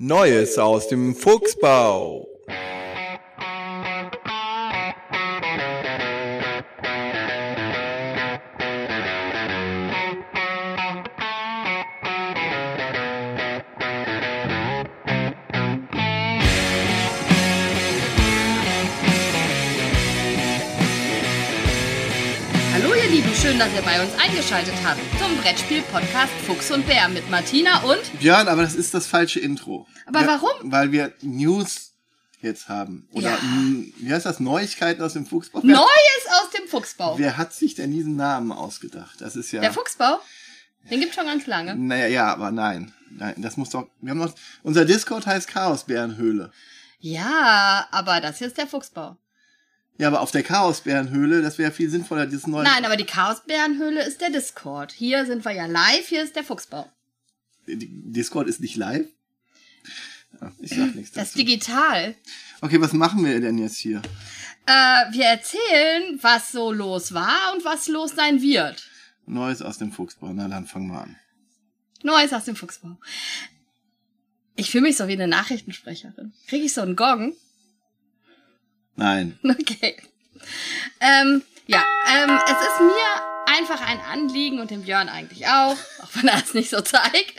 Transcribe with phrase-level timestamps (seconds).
[0.00, 2.37] Neues aus dem Fuchsbau.
[23.58, 28.18] Schön, dass ihr bei uns eingeschaltet habt zum Brettspiel-Podcast Fuchs und Bär mit Martina und...
[28.20, 29.86] Björn, aber das ist das falsche Intro.
[30.06, 30.70] Aber Ja, warum?
[30.70, 31.92] Weil wir News
[32.40, 33.08] jetzt haben.
[33.12, 33.38] Oder, Ja.
[33.42, 34.38] mh, wie heißt das?
[34.38, 35.60] Neuigkeiten aus dem Fuchsbau?
[35.64, 35.82] Neues
[36.40, 37.18] aus dem Fuchsbau.
[37.18, 39.20] Wer hat sich denn diesen Namen ausgedacht?
[39.20, 39.60] Das ist ja.
[39.60, 40.20] Der Fuchsbau,
[40.88, 41.74] den gibt's schon ganz lange.
[41.74, 42.92] Naja, ja, aber nein.
[43.10, 43.88] Nein, das muss doch.
[44.00, 44.34] Wir haben noch.
[44.62, 46.52] Unser Discord heißt Chaosbärenhöhle.
[47.00, 49.16] Ja, aber das hier ist der Fuchsbau.
[49.98, 52.62] Ja, aber auf der Chaosbärenhöhle, das wäre viel sinnvoller, dieses neue.
[52.64, 54.92] Nein, aber die Chaosbärenhöhle ist der Discord.
[54.92, 56.90] Hier sind wir ja live, hier ist der Fuchsbau.
[57.66, 59.06] Discord ist nicht live.
[60.60, 61.38] Ich sag nichts Das ist dazu.
[61.44, 62.14] digital.
[62.60, 64.00] Okay, was machen wir denn jetzt hier?
[64.66, 64.72] Äh,
[65.12, 68.88] wir erzählen, was so los war und was los sein wird.
[69.26, 70.32] Neues aus dem Fuchsbau.
[70.32, 71.16] Na dann fangen wir an.
[72.02, 72.96] Neues aus dem Fuchsbau.
[74.54, 76.32] Ich fühle mich so wie eine Nachrichtensprecherin.
[76.46, 77.34] Kriege ich so einen Gong?
[78.98, 79.38] Nein.
[79.48, 79.96] Okay.
[81.00, 86.08] Ähm, ja, ähm, es ist mir einfach ein Anliegen und dem Björn eigentlich auch, auch
[86.14, 87.34] wenn er es nicht so zeigt,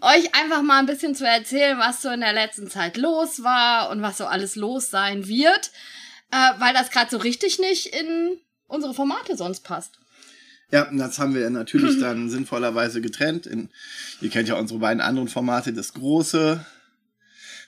[0.00, 3.90] euch einfach mal ein bisschen zu erzählen, was so in der letzten Zeit los war
[3.90, 5.70] und was so alles los sein wird,
[6.30, 9.98] äh, weil das gerade so richtig nicht in unsere Formate sonst passt.
[10.72, 13.46] Ja, das haben wir natürlich dann sinnvollerweise getrennt.
[13.46, 13.68] In,
[14.20, 16.64] ihr kennt ja unsere beiden anderen Formate, das große,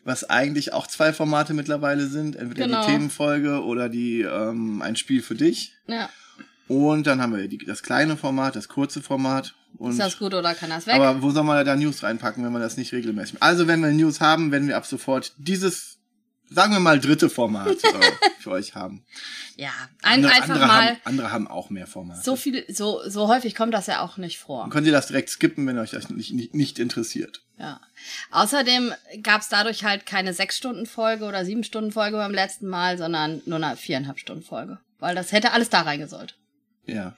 [0.09, 2.85] was eigentlich auch zwei Formate mittlerweile sind, entweder Genau.
[2.85, 5.75] die Themenfolge oder die ähm, ein Spiel für dich.
[5.87, 6.09] Ja,
[6.67, 9.55] Und dann haben wir die, das kleine Format, das kurze Format.
[9.77, 10.95] Und, ist das gut oder kann das weg?
[10.95, 13.43] aber wo soll man da News reinpacken, wenn man das nicht regelmäßig macht?
[13.43, 15.98] Also wenn wir News haben, werden wir ab sofort dieses,
[16.51, 19.05] sagen wir mal, dritte Format äh, für euch haben.
[19.57, 19.71] ja,
[20.03, 22.23] ein, Andere, einfach andere, mal haben, andere haben auch mehr Formate.
[22.23, 24.63] so viel, so, so häufig kommt das ja auch nicht vor.
[24.63, 27.43] Dann könnt ihr das direkt skippen, wenn euch das nicht, nicht, nicht interessiert.
[27.59, 27.81] Ja.
[28.31, 28.93] Außerdem
[29.23, 32.99] gab es dadurch halt keine sechs Stunden Folge oder sieben Stunden Folge beim letzten Mal,
[32.99, 34.79] sondern nur eine viereinhalb Stunden Folge.
[34.99, 36.37] Weil das hätte alles da reingesollt.
[36.87, 37.17] Ja.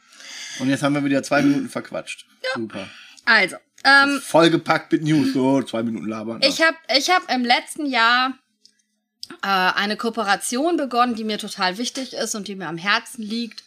[0.59, 2.27] Und jetzt haben wir wieder zwei Minuten verquatscht.
[2.55, 2.89] Super.
[3.27, 5.33] Also, ähm, Vollgepackt mit News.
[5.33, 6.41] So, zwei Minuten labern.
[6.43, 8.35] ich habe ich hab im letzten Jahr
[9.43, 13.65] äh, eine Kooperation begonnen, die mir total wichtig ist und die mir am Herzen liegt.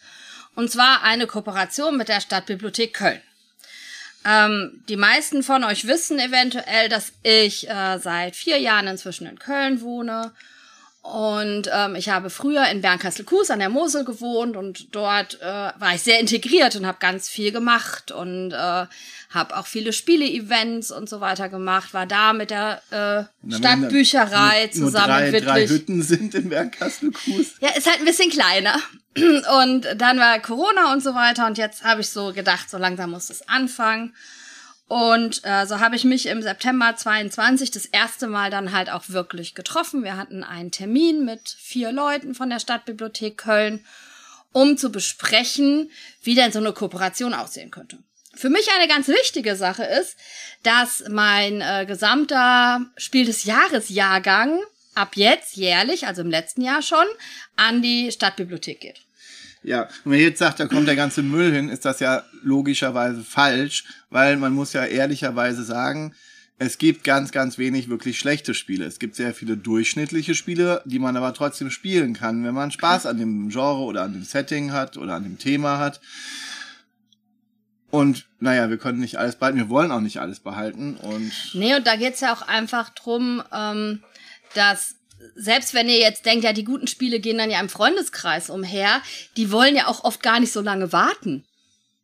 [0.56, 3.22] Und zwar eine Kooperation mit der Stadtbibliothek Köln.
[4.26, 9.40] Ähm, die meisten von euch wissen eventuell, dass ich äh, seit vier Jahren inzwischen in
[9.40, 10.32] Köln wohne.
[11.02, 15.94] Und ähm, ich habe früher in Bernkastel-Kues an der Mosel gewohnt und dort äh, war
[15.94, 18.86] ich sehr integriert und habe ganz viel gemacht und äh,
[19.34, 21.94] habe auch viele Spiele-Events und so weiter gemacht.
[21.94, 25.70] War da mit der äh, Na, Stadtbücherei nur zusammen drei, mit drei Wittlich.
[25.72, 27.56] Hütten sind in Bergkastel-Kues.
[27.60, 28.80] Ja, ist halt ein bisschen kleiner.
[29.16, 31.48] Und dann war Corona und so weiter.
[31.48, 34.14] Und jetzt habe ich so gedacht, so langsam muss es anfangen.
[34.88, 39.04] Und äh, so habe ich mich im September 22 das erste Mal dann halt auch
[39.08, 40.04] wirklich getroffen.
[40.04, 43.84] Wir hatten einen Termin mit vier Leuten von der Stadtbibliothek Köln,
[44.52, 45.90] um zu besprechen,
[46.22, 47.98] wie denn so eine Kooperation aussehen könnte.
[48.36, 50.18] Für mich eine ganz wichtige Sache ist,
[50.64, 54.60] dass mein äh, gesamter Spiel des Jahres Jahrgang
[54.96, 57.06] ab jetzt jährlich, also im letzten Jahr schon,
[57.56, 59.02] an die Stadtbibliothek geht.
[59.64, 62.24] Ja, und wenn ihr jetzt sagt, da kommt der ganze Müll hin, ist das ja
[62.42, 66.14] logischerweise falsch, weil man muss ja ehrlicherweise sagen,
[66.60, 68.86] es gibt ganz, ganz wenig wirklich schlechte Spiele.
[68.86, 73.06] Es gibt sehr viele durchschnittliche Spiele, die man aber trotzdem spielen kann, wenn man Spaß
[73.06, 76.00] an dem Genre oder an dem Setting hat oder an dem Thema hat.
[77.94, 80.98] Und naja, wir können nicht alles behalten, wir wollen auch nicht alles behalten.
[80.98, 84.04] Und Nee, und da geht's ja auch einfach drum, ähm,
[84.56, 84.96] dass
[85.36, 89.04] selbst wenn ihr jetzt denkt, ja, die guten Spiele gehen dann ja im Freundeskreis umher,
[89.38, 91.46] die wollen ja auch oft gar nicht so lange warten.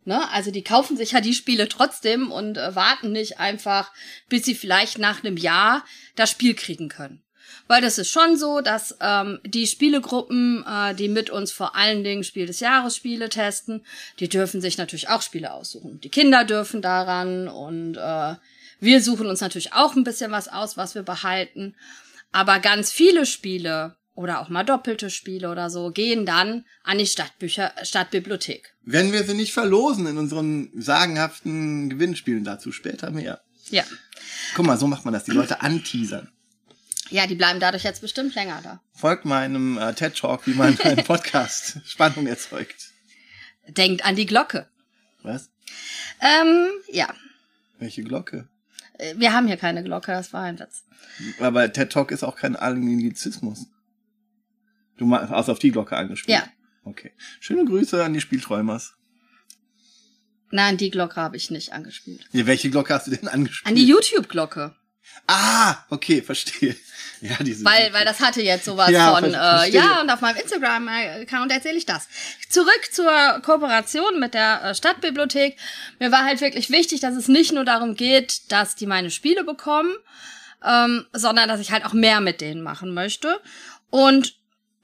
[0.05, 0.29] Ne?
[0.31, 3.91] Also die kaufen sich ja die Spiele trotzdem und äh, warten nicht einfach,
[4.29, 5.83] bis sie vielleicht nach einem Jahr
[6.16, 7.23] das Spiel kriegen können.
[7.69, 12.03] Weil das ist schon so, dass ähm, die Spielegruppen, äh, die mit uns vor allen
[12.03, 13.85] Dingen Spiel des Jahres Spiele testen,
[14.19, 16.01] die dürfen sich natürlich auch Spiele aussuchen.
[16.01, 18.35] Die Kinder dürfen daran und äh,
[18.79, 21.75] wir suchen uns natürlich auch ein bisschen was aus, was wir behalten.
[22.31, 27.05] Aber ganz viele Spiele oder auch mal doppelte Spiele oder so gehen dann an die
[27.05, 28.73] Stadtbücher, Stadtbibliothek.
[28.81, 33.41] wenn wir sie nicht verlosen in unseren sagenhaften Gewinnspielen, dazu später mehr.
[33.69, 33.83] Ja.
[34.55, 36.31] Guck mal, so macht man das, die Leute anteasern.
[37.09, 38.82] Ja, die bleiben dadurch jetzt bestimmt länger da.
[38.94, 42.91] Folgt meinem äh, TED Talk, wie man einen Podcast Spannung erzeugt.
[43.67, 44.67] Denkt an die Glocke.
[45.23, 45.50] Was?
[46.22, 47.14] Ähm, ja.
[47.79, 48.47] Welche Glocke?
[48.94, 50.84] Äh, Wir haben hier keine Glocke, das war ein Witz.
[51.40, 53.67] Aber TED Talk ist auch kein Anglizismus.
[54.97, 56.38] Du hast auf die Glocke angespielt.
[56.38, 56.47] Ja.
[56.84, 57.12] Okay.
[57.40, 58.96] Schöne Grüße an die Spielträumers.
[60.52, 62.28] Nein, die Glocke habe ich nicht angespielt.
[62.32, 63.67] Ja, welche Glocke hast du denn angespielt?
[63.67, 64.76] An die YouTube-Glocke.
[65.28, 66.76] Ah, okay, verstehe.
[67.22, 67.66] Ja, diese.
[67.66, 71.78] Weil, weil das hatte jetzt sowas Ja, von, äh, ja, und auf meinem Instagram-Account erzähle
[71.78, 72.08] ich das.
[72.47, 73.11] Zurück zur
[73.44, 75.58] Kooperation mit der äh, Stadtbibliothek.
[76.00, 79.44] Mir war halt wirklich wichtig, dass es nicht nur darum geht, dass die meine Spiele
[79.44, 79.94] bekommen,
[80.66, 83.41] ähm, sondern dass ich halt auch mehr mit denen machen möchte.
[83.90, 84.39] Und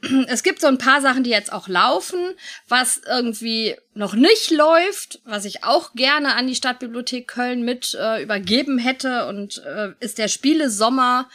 [0.27, 2.19] es gibt so ein paar Sachen, die jetzt auch laufen,
[2.67, 8.23] was irgendwie noch nicht läuft, was ich auch gerne an die Stadtbibliothek Köln mit äh,
[8.23, 11.29] übergeben hätte und äh, ist der Spielesommer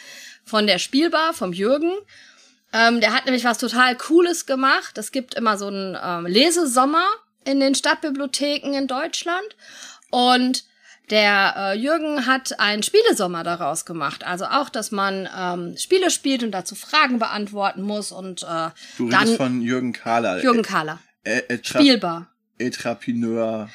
[0.45, 1.93] von der Spielbar, vom Jürgen.
[2.73, 4.97] Ähm, der hat nämlich was total Cooles gemacht.
[4.99, 7.07] Es gibt immer so einen ähm, Lesesommer
[7.45, 9.57] in den Stadtbibliotheken in Deutschland
[10.11, 10.65] und
[11.11, 14.25] der äh, Jürgen hat einen Spielesommer daraus gemacht.
[14.25, 19.07] Also auch, dass man ähm, Spiele spielt und dazu Fragen beantworten muss und äh, du
[19.07, 20.43] redest dann von Jürgen Kahler.
[20.43, 20.99] Jürgen Kahler.
[21.25, 22.29] Ä- Etra Spielbar.
[22.59, 23.69] Etrapineur.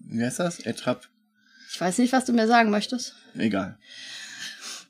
[0.00, 0.60] Wie heißt das?
[0.60, 1.06] Etrap.
[1.72, 3.14] Ich weiß nicht, was du mir sagen möchtest.
[3.36, 3.78] Egal.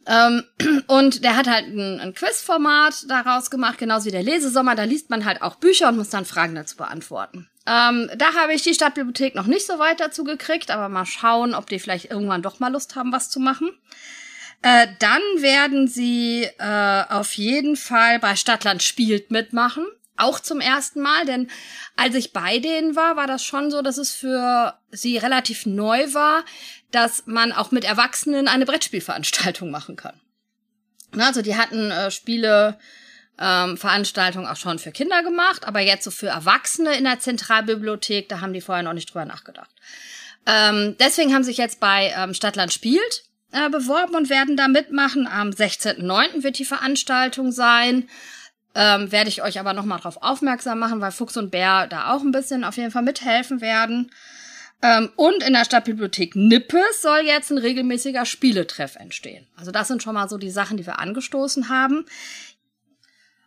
[0.06, 0.44] Ähm,
[0.87, 4.75] und der hat halt ein, ein Quizformat daraus gemacht, genauso wie der Lesesommer.
[4.75, 7.49] Da liest man halt auch Bücher und muss dann Fragen dazu beantworten.
[7.67, 11.55] Ähm, da habe ich die Stadtbibliothek noch nicht so weit dazu gekriegt, aber mal schauen,
[11.55, 13.70] ob die vielleicht irgendwann doch mal Lust haben, was zu machen.
[14.62, 19.87] Äh, dann werden sie äh, auf jeden Fall bei Stadtland spielt mitmachen.
[20.20, 21.50] Auch zum ersten Mal, denn
[21.96, 26.12] als ich bei denen war, war das schon so, dass es für sie relativ neu
[26.14, 26.44] war,
[26.90, 30.20] dass man auch mit Erwachsenen eine Brettspielveranstaltung machen kann.
[31.19, 32.78] Also die hatten äh, Spiele,
[33.38, 38.28] ähm, Veranstaltungen auch schon für Kinder gemacht, aber jetzt so für Erwachsene in der Zentralbibliothek,
[38.28, 39.70] da haben die vorher noch nicht drüber nachgedacht.
[40.46, 45.26] Ähm, deswegen haben sich jetzt bei ähm, Stadtland spielt äh, beworben und werden da mitmachen.
[45.26, 46.43] Am 16.09.
[46.43, 48.08] wird die Veranstaltung sein.
[48.75, 52.20] Ähm, werde ich euch aber nochmal drauf aufmerksam machen, weil Fuchs und Bär da auch
[52.20, 54.11] ein bisschen auf jeden Fall mithelfen werden.
[54.82, 59.46] Ähm, und in der Stadtbibliothek Nippes soll jetzt ein regelmäßiger Spieletreff entstehen.
[59.56, 62.06] Also das sind schon mal so die Sachen, die wir angestoßen haben.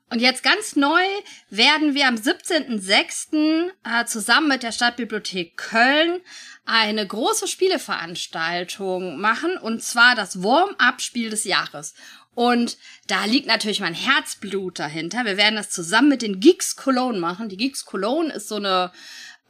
[0.10, 1.02] Und jetzt ganz neu
[1.50, 3.72] werden wir am 17.06.
[3.84, 6.22] Äh, zusammen mit der Stadtbibliothek Köln
[6.66, 11.96] eine große Spieleveranstaltung machen, und zwar das Warm-up-Spiel des Jahres.
[12.35, 12.77] Und
[13.07, 15.25] da liegt natürlich mein Herzblut dahinter.
[15.25, 17.50] Wir werden das zusammen mit den Geeks Cologne machen.
[17.50, 18.91] Die Geeks Cologne ist so eine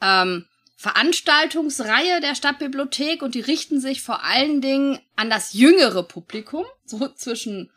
[0.02, 0.44] ähm,
[0.76, 7.08] Veranstaltungsreihe der Stadtbibliothek und die richten sich vor allen Dingen an das jüngere Publikum, so
[7.08, 7.70] zwischen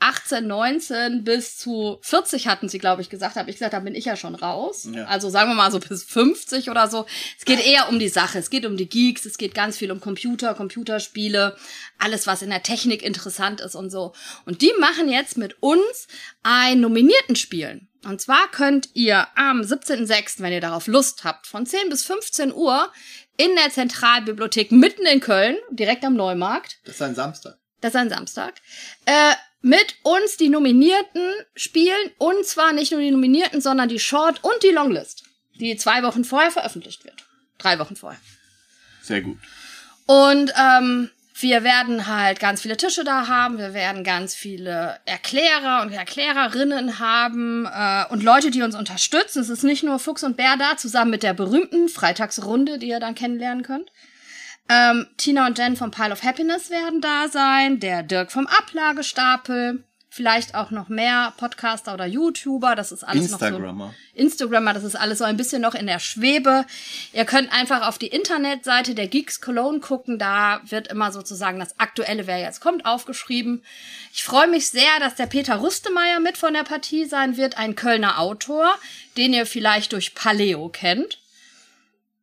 [0.00, 3.36] 18, 19 bis zu 40 hatten sie, glaube ich, gesagt.
[3.36, 4.88] Habe ich gesagt, da bin ich ja schon raus.
[4.92, 5.04] Ja.
[5.06, 7.06] Also sagen wir mal so bis 50 oder so.
[7.38, 8.38] Es geht eher um die Sache.
[8.38, 9.24] Es geht um die Geeks.
[9.26, 11.56] Es geht ganz viel um Computer, Computerspiele,
[11.98, 14.12] alles, was in der Technik interessant ist und so.
[14.44, 16.08] Und die machen jetzt mit uns
[16.42, 17.88] ein nominierten Spielen.
[18.04, 22.52] Und zwar könnt ihr am 17.06., wenn ihr darauf Lust habt, von 10 bis 15
[22.52, 22.92] Uhr
[23.36, 27.56] in der Zentralbibliothek mitten in Köln, direkt am Neumarkt, Das ist ein Samstag.
[27.80, 28.54] das ist ein Samstag,
[29.04, 32.10] äh, mit uns die Nominierten spielen.
[32.18, 35.24] Und zwar nicht nur die Nominierten, sondern die Short- und die Longlist,
[35.54, 37.24] die zwei Wochen vorher veröffentlicht wird.
[37.58, 38.20] Drei Wochen vorher.
[39.02, 39.38] Sehr gut.
[40.06, 41.10] Und ähm,
[41.40, 43.58] wir werden halt ganz viele Tische da haben.
[43.58, 49.40] Wir werden ganz viele Erklärer und Erklärerinnen haben äh, und Leute, die uns unterstützen.
[49.40, 53.00] Es ist nicht nur Fuchs und Bär da, zusammen mit der berühmten Freitagsrunde, die ihr
[53.00, 53.92] dann kennenlernen könnt.
[54.68, 59.82] Ähm, Tina und Jen vom Pile of Happiness werden da sein, der Dirk vom Ablagestapel,
[60.10, 63.46] vielleicht auch noch mehr Podcaster oder YouTuber, das ist alles noch so.
[63.46, 63.94] Instagrammer.
[64.14, 66.66] Instagrammer, das ist alles so ein bisschen noch in der Schwebe.
[67.12, 71.78] Ihr könnt einfach auf die Internetseite der Geeks Cologne gucken, da wird immer sozusagen das
[71.78, 73.62] aktuelle, wer jetzt kommt, aufgeschrieben.
[74.12, 77.74] Ich freue mich sehr, dass der Peter Rüstemeyer mit von der Partie sein wird, ein
[77.74, 78.76] Kölner Autor,
[79.16, 81.18] den ihr vielleicht durch Paleo kennt.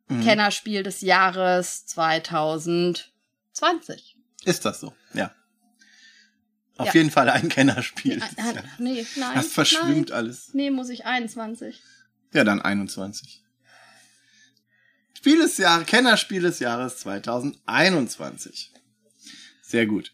[0.07, 4.17] Kennerspiel des Jahres 2020.
[4.43, 4.93] Ist das so?
[5.13, 5.31] Ja.
[6.77, 6.93] Auf Ja.
[6.93, 8.21] jeden Fall ein Kennerspiel.
[8.21, 9.31] Ah, ah, nee, nein.
[9.35, 10.17] Das verschwimmt Nein.
[10.17, 10.49] alles.
[10.53, 11.81] Nee, muss ich 21.
[12.33, 13.41] Ja, dann 21.
[15.17, 18.71] Spiel des Jahres, Kennerspiel des Jahres 2021.
[19.63, 20.11] Sehr gut.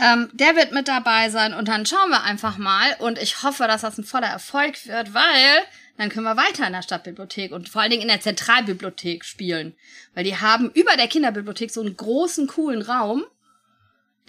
[0.00, 3.66] Ähm, der wird mit dabei sein und dann schauen wir einfach mal und ich hoffe,
[3.66, 5.64] dass das ein voller Erfolg wird, weil
[5.98, 9.74] dann können wir weiter in der Stadtbibliothek und vor allen Dingen in der Zentralbibliothek spielen.
[10.14, 13.24] Weil die haben über der Kinderbibliothek so einen großen, coolen Raum,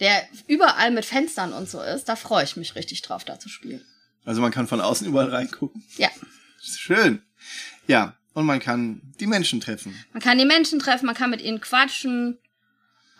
[0.00, 2.08] der überall mit Fenstern und so ist.
[2.08, 3.84] Da freue ich mich richtig drauf, da zu spielen.
[4.24, 5.84] Also man kann von außen überall reingucken.
[5.96, 6.08] Ja.
[6.60, 7.22] Schön.
[7.86, 9.94] Ja, und man kann die Menschen treffen.
[10.12, 12.38] Man kann die Menschen treffen, man kann mit ihnen quatschen.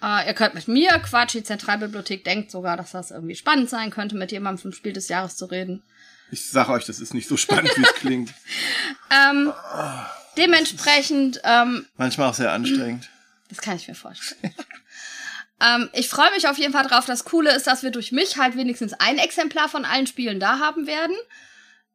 [0.02, 1.42] Äh, ihr könnt mit mir quatschen.
[1.42, 5.08] Die Zentralbibliothek denkt sogar, dass das irgendwie spannend sein könnte, mit jemandem vom Spiel des
[5.08, 5.84] Jahres zu reden.
[6.30, 8.32] Ich sag euch, das ist nicht so spannend, wie es klingt.
[9.12, 9.52] Ähm,
[10.36, 13.08] dementsprechend, ähm, Manchmal auch sehr anstrengend.
[13.48, 14.54] das kann ich mir vorstellen.
[15.60, 17.06] ähm, ich freue mich auf jeden Fall drauf.
[17.06, 20.60] Das Coole ist, dass wir durch mich halt wenigstens ein Exemplar von allen Spielen da
[20.60, 21.16] haben werden.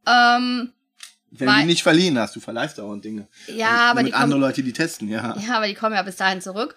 [0.06, 0.74] Ähm,
[1.32, 3.27] Wenn Weil- du die nicht verliehen hast, du verleihst dauernd Dinge.
[3.48, 5.38] ja, aber die kommen andere Leute die testen, ja.
[5.38, 6.75] Ja, aber die kommen ja bis dahin zurück.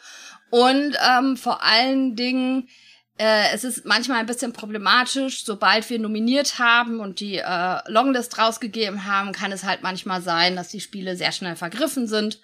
[0.50, 2.68] Und ähm, vor allen Dingen,
[3.18, 8.38] äh, es ist manchmal ein bisschen problematisch, sobald wir nominiert haben und die äh, Longlist
[8.38, 12.40] rausgegeben haben, kann es halt manchmal sein, dass die Spiele sehr schnell vergriffen sind.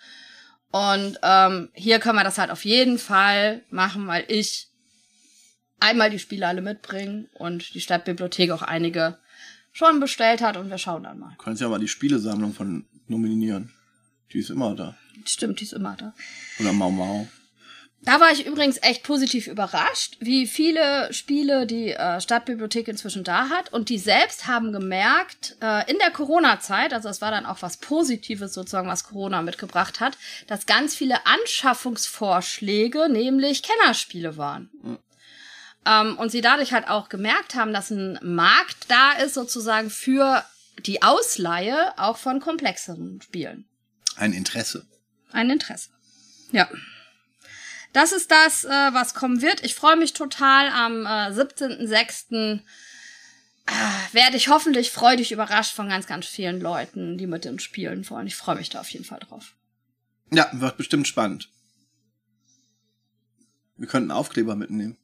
[0.70, 4.68] Und ähm, hier können wir das halt auf jeden Fall machen, weil ich
[5.78, 9.18] einmal die Spiele alle mitbringe und die Stadtbibliothek auch einige
[9.72, 11.34] schon bestellt hat und wir schauen dann mal.
[11.38, 13.72] Du kannst ja mal die Spielesammlung von nominieren.
[14.32, 14.96] Die ist immer da.
[15.24, 16.14] Stimmt, die ist immer da.
[16.58, 17.28] Oder Mau Mau.
[18.04, 23.48] Da war ich übrigens echt positiv überrascht, wie viele Spiele die äh, Stadtbibliothek inzwischen da
[23.48, 23.72] hat.
[23.72, 27.78] Und die selbst haben gemerkt, äh, in der Corona-Zeit, also es war dann auch was
[27.78, 34.70] Positives sozusagen, was Corona mitgebracht hat, dass ganz viele Anschaffungsvorschläge, nämlich Kennerspiele waren.
[35.86, 40.44] Ähm, und sie dadurch halt auch gemerkt haben, dass ein Markt da ist sozusagen für
[40.84, 43.64] die Ausleihe auch von komplexeren Spielen
[44.16, 44.86] Ein Interesse.
[45.32, 45.88] ein Interesse.
[46.52, 46.68] Ja.
[47.94, 49.64] Das ist das, äh, was kommen wird.
[49.64, 50.68] Ich freue mich total.
[50.68, 52.58] Am äh, 17.06.
[53.66, 53.72] Äh,
[54.12, 58.26] werde ich hoffentlich freudig überrascht von ganz, ganz vielen Leuten, die mit den Spielen wollen.
[58.26, 59.54] Ich freue mich da auf jeden Fall drauf.
[60.32, 61.48] Ja, wird bestimmt spannend.
[63.76, 64.96] Wir könnten Aufkleber mitnehmen.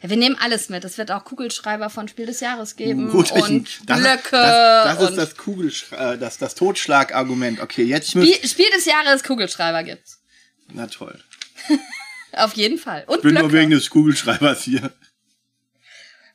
[0.00, 0.84] Ja, wir nehmen alles mit.
[0.84, 4.30] Es wird auch Kugelschreiber von Spiel des Jahres geben Gut, ich- und das, Blöcke.
[4.30, 7.58] Das, das ist das Kugelsch äh, das, das Totschlagargument.
[7.60, 8.10] Okay, jetzt.
[8.10, 10.22] Spiel, Spiel des Jahres Kugelschreiber gibt's.
[10.72, 11.20] Na toll.
[12.36, 13.04] Auf jeden Fall.
[13.06, 13.46] Und Ich bin Blöcke.
[13.48, 14.92] nur wegen des Kugelschreibers hier.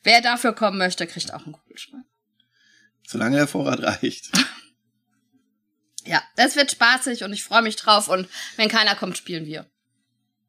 [0.02, 2.04] Wer dafür kommen möchte, kriegt auch einen Kugelschreiber.
[3.06, 4.30] Solange der Vorrat reicht.
[6.04, 8.08] Ja, das wird spaßig und ich freue mich drauf.
[8.08, 9.66] Und wenn keiner kommt, spielen wir.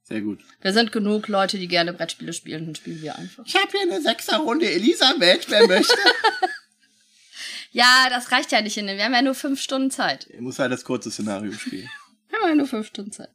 [0.01, 0.39] Sehr gut.
[0.61, 3.43] Wir sind genug Leute, die gerne Brettspiele spielen, dann spielen wir einfach.
[3.45, 5.93] Ich habe hier eine Sechserrunde Elisabeth, wer möchte.
[7.71, 8.97] Ja, das reicht ja nicht in den.
[8.97, 10.27] Wir haben ja nur fünf Stunden Zeit.
[10.33, 11.87] Ihr muss halt das kurze Szenario spielen.
[12.29, 13.29] Wir haben ja nur fünf Stunden Zeit.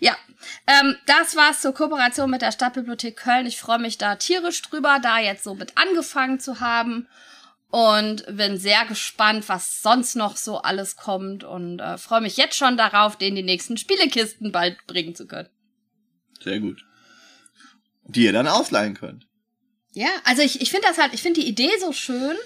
[0.00, 0.16] Ja,
[0.66, 3.46] ähm, das war's zur Kooperation mit der Stadtbibliothek Köln.
[3.46, 7.08] Ich freue mich da tierisch drüber, da jetzt so mit angefangen zu haben.
[7.70, 11.42] Und bin sehr gespannt, was sonst noch so alles kommt.
[11.42, 15.48] Und äh, freue mich jetzt schon darauf, den die nächsten Spielekisten bald bringen zu können.
[16.40, 16.84] Sehr gut.
[18.04, 19.26] Die ihr dann ausleihen könnt.
[19.92, 22.36] Ja, also ich, ich finde das halt, ich finde die Idee so schön,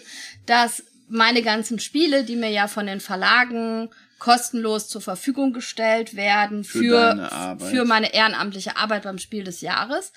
[0.47, 6.65] dass meine ganzen Spiele, die mir ja von den Verlagen kostenlos zur Verfügung gestellt werden
[6.65, 10.13] Für für, für meine ehrenamtliche Arbeit beim Spiel des Jahres,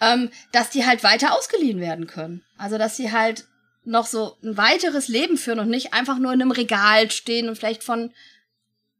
[0.00, 2.42] ähm, dass die halt weiter ausgeliehen werden können.
[2.56, 3.46] Also dass sie halt
[3.84, 7.56] noch so ein weiteres Leben führen und nicht einfach nur in einem Regal stehen und
[7.56, 8.12] vielleicht von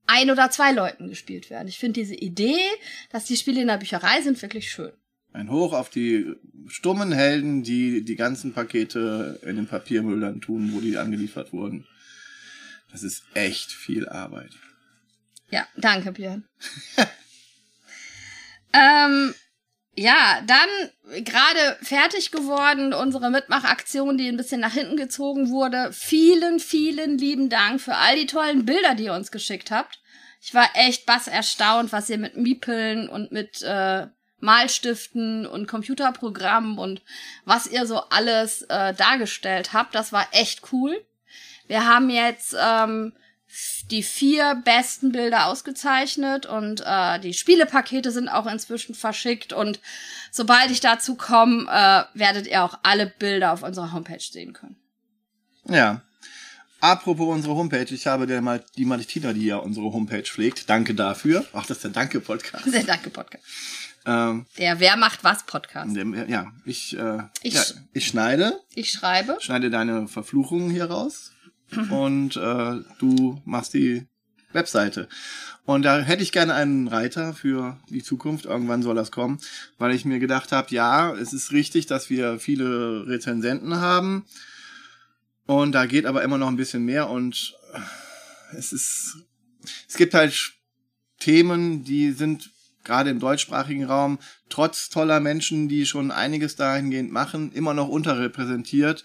[0.07, 1.68] ein oder zwei Leuten gespielt werden.
[1.68, 2.59] Ich finde diese Idee,
[3.11, 4.92] dass die Spiele in der Bücherei sind, wirklich schön.
[5.35, 6.35] Ein Hoch auf die
[6.66, 11.87] stummen Helden, die die ganzen Pakete in den Papiermüll dann tun, wo die angeliefert wurden.
[12.90, 14.52] Das ist echt viel Arbeit.
[15.50, 16.47] Ja, danke, Björn.
[18.73, 19.35] ähm,
[19.95, 25.92] ja, dann gerade fertig geworden, unsere Mitmachaktion, die ein bisschen nach hinten gezogen wurde.
[25.92, 30.00] Vielen, vielen lieben Dank für all die tollen Bilder, die ihr uns geschickt habt.
[30.40, 34.07] Ich war echt bass erstaunt, was ihr mit Miepeln und mit äh,
[34.40, 37.02] Malstiften und Computerprogrammen und
[37.45, 39.95] was ihr so alles äh, dargestellt habt.
[39.95, 41.04] Das war echt cool.
[41.69, 43.13] Wir haben jetzt ähm,
[43.91, 49.81] die vier besten Bilder ausgezeichnet und äh, die Spielepakete sind auch inzwischen verschickt und
[50.31, 54.77] sobald ich dazu komme, äh, werdet ihr auch alle Bilder auf unserer Homepage sehen können.
[55.69, 56.03] Ja.
[56.81, 60.71] Apropos unsere Homepage, ich habe der mal die Martina, die ja unsere Homepage pflegt.
[60.71, 61.45] Danke dafür.
[61.53, 62.65] Ach, das ist der Danke-Podcast.
[62.71, 63.43] Sehr danke, Podcast.
[64.07, 65.97] Ähm, Der Wer macht was Podcast.
[65.97, 69.39] der- ja, ich, äh, Ich- ja, ich schneide, Ich schreibe.
[69.41, 71.33] schneide deine Verfluchungen hier raus
[71.91, 74.07] und äh, du machst die
[74.53, 75.09] Webseite.
[75.65, 78.47] Und da hätte ich gerne einen Reiter für die Zukunft.
[78.47, 79.39] Irgendwann soll das kommen,
[79.77, 84.25] weil ich mir gedacht habe, ja, es ist richtig, dass wir viele Rezensenten haben.
[85.47, 87.55] Und da geht aber immer noch ein bisschen mehr und
[88.53, 89.17] es ist,
[89.89, 90.53] es gibt halt
[91.21, 92.51] Themen, die sind
[92.85, 99.05] gerade im deutschsprachigen Raum trotz toller Menschen, die schon einiges dahingehend machen, immer noch unterrepräsentiert.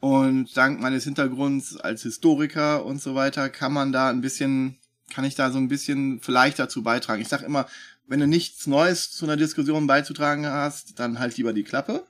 [0.00, 4.78] Und dank meines Hintergrunds als Historiker und so weiter kann man da ein bisschen,
[5.12, 7.20] kann ich da so ein bisschen vielleicht dazu beitragen.
[7.20, 7.66] Ich sage immer,
[8.06, 12.06] wenn du nichts Neues zu einer Diskussion beizutragen hast, dann halt lieber die Klappe.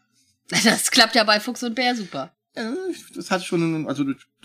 [0.64, 2.32] Das klappt ja bei Fuchs und Bär super.
[3.14, 4.04] Das hat schon, also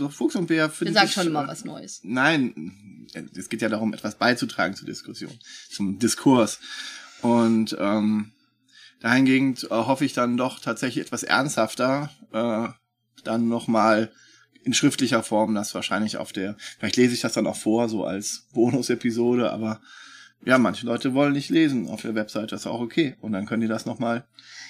[0.10, 0.98] Fuchs und Bär finde ich.
[0.98, 2.02] sagen schon immer was Neues.
[2.04, 5.32] Nein, es geht ja darum, etwas beizutragen zur Diskussion,
[5.70, 6.60] zum Diskurs.
[7.22, 8.34] Und ähm,
[9.00, 12.68] dahingehend äh, hoffe ich dann doch tatsächlich etwas ernsthafter, äh,
[13.24, 14.12] dann nochmal
[14.64, 18.06] in schriftlicher Form, das wahrscheinlich auf der, vielleicht lese ich das dann auch vor, so
[18.06, 19.82] als Bonus-Episode, aber
[20.46, 23.16] ja, manche Leute wollen nicht lesen auf der Webseite, das ist auch okay.
[23.22, 24.26] Und dann können die das nochmal.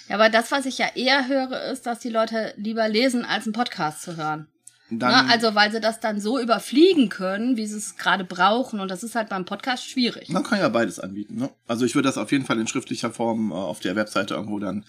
[0.08, 3.46] Ja, aber das, was ich ja eher höre, ist, dass die Leute lieber lesen, als
[3.46, 4.48] einen Podcast zu hören.
[4.90, 5.32] Dann, Ne?
[5.32, 8.80] Also, weil sie das dann so überfliegen können, wie sie es gerade brauchen.
[8.80, 10.30] Und das ist halt beim Podcast schwierig.
[10.30, 11.38] Man kann ja beides anbieten.
[11.38, 11.50] Ne?
[11.68, 14.60] Also ich würde das auf jeden Fall in schriftlicher Form äh, auf der Webseite irgendwo
[14.60, 14.86] dann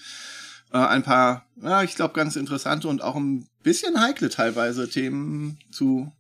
[0.75, 5.59] äh, ein paar, ja, ich glaube, ganz interessante und auch ein bisschen heikle teilweise Themen
[5.71, 6.13] zu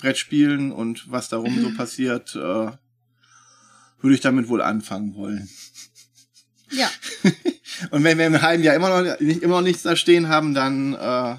[0.00, 5.48] Brettspielen und was darum so passiert, äh, würde ich damit wohl anfangen wollen.
[6.70, 6.90] Ja.
[7.90, 10.54] Und wenn wir im halben Jahr immer noch, nicht, immer noch nichts da stehen haben,
[10.54, 11.36] dann äh,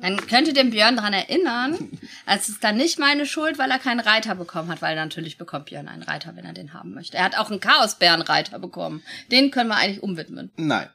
[0.00, 1.90] Dann könnte den Björn dran erinnern,
[2.26, 5.66] es ist dann nicht meine Schuld, weil er keinen Reiter bekommen hat, weil natürlich bekommt
[5.66, 7.16] Björn einen Reiter, wenn er den haben möchte.
[7.16, 9.02] Er hat auch einen Chaosbärenreiter bekommen.
[9.30, 10.50] Den können wir eigentlich umwidmen.
[10.56, 10.88] nein.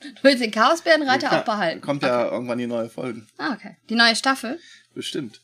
[0.00, 1.80] Du willst den Chaosbärenreiter auch behalten?
[1.80, 3.26] Kommt ja irgendwann die neue Folge.
[3.36, 3.76] Ah, okay.
[3.88, 4.58] Die neue Staffel?
[4.94, 5.42] Bestimmt.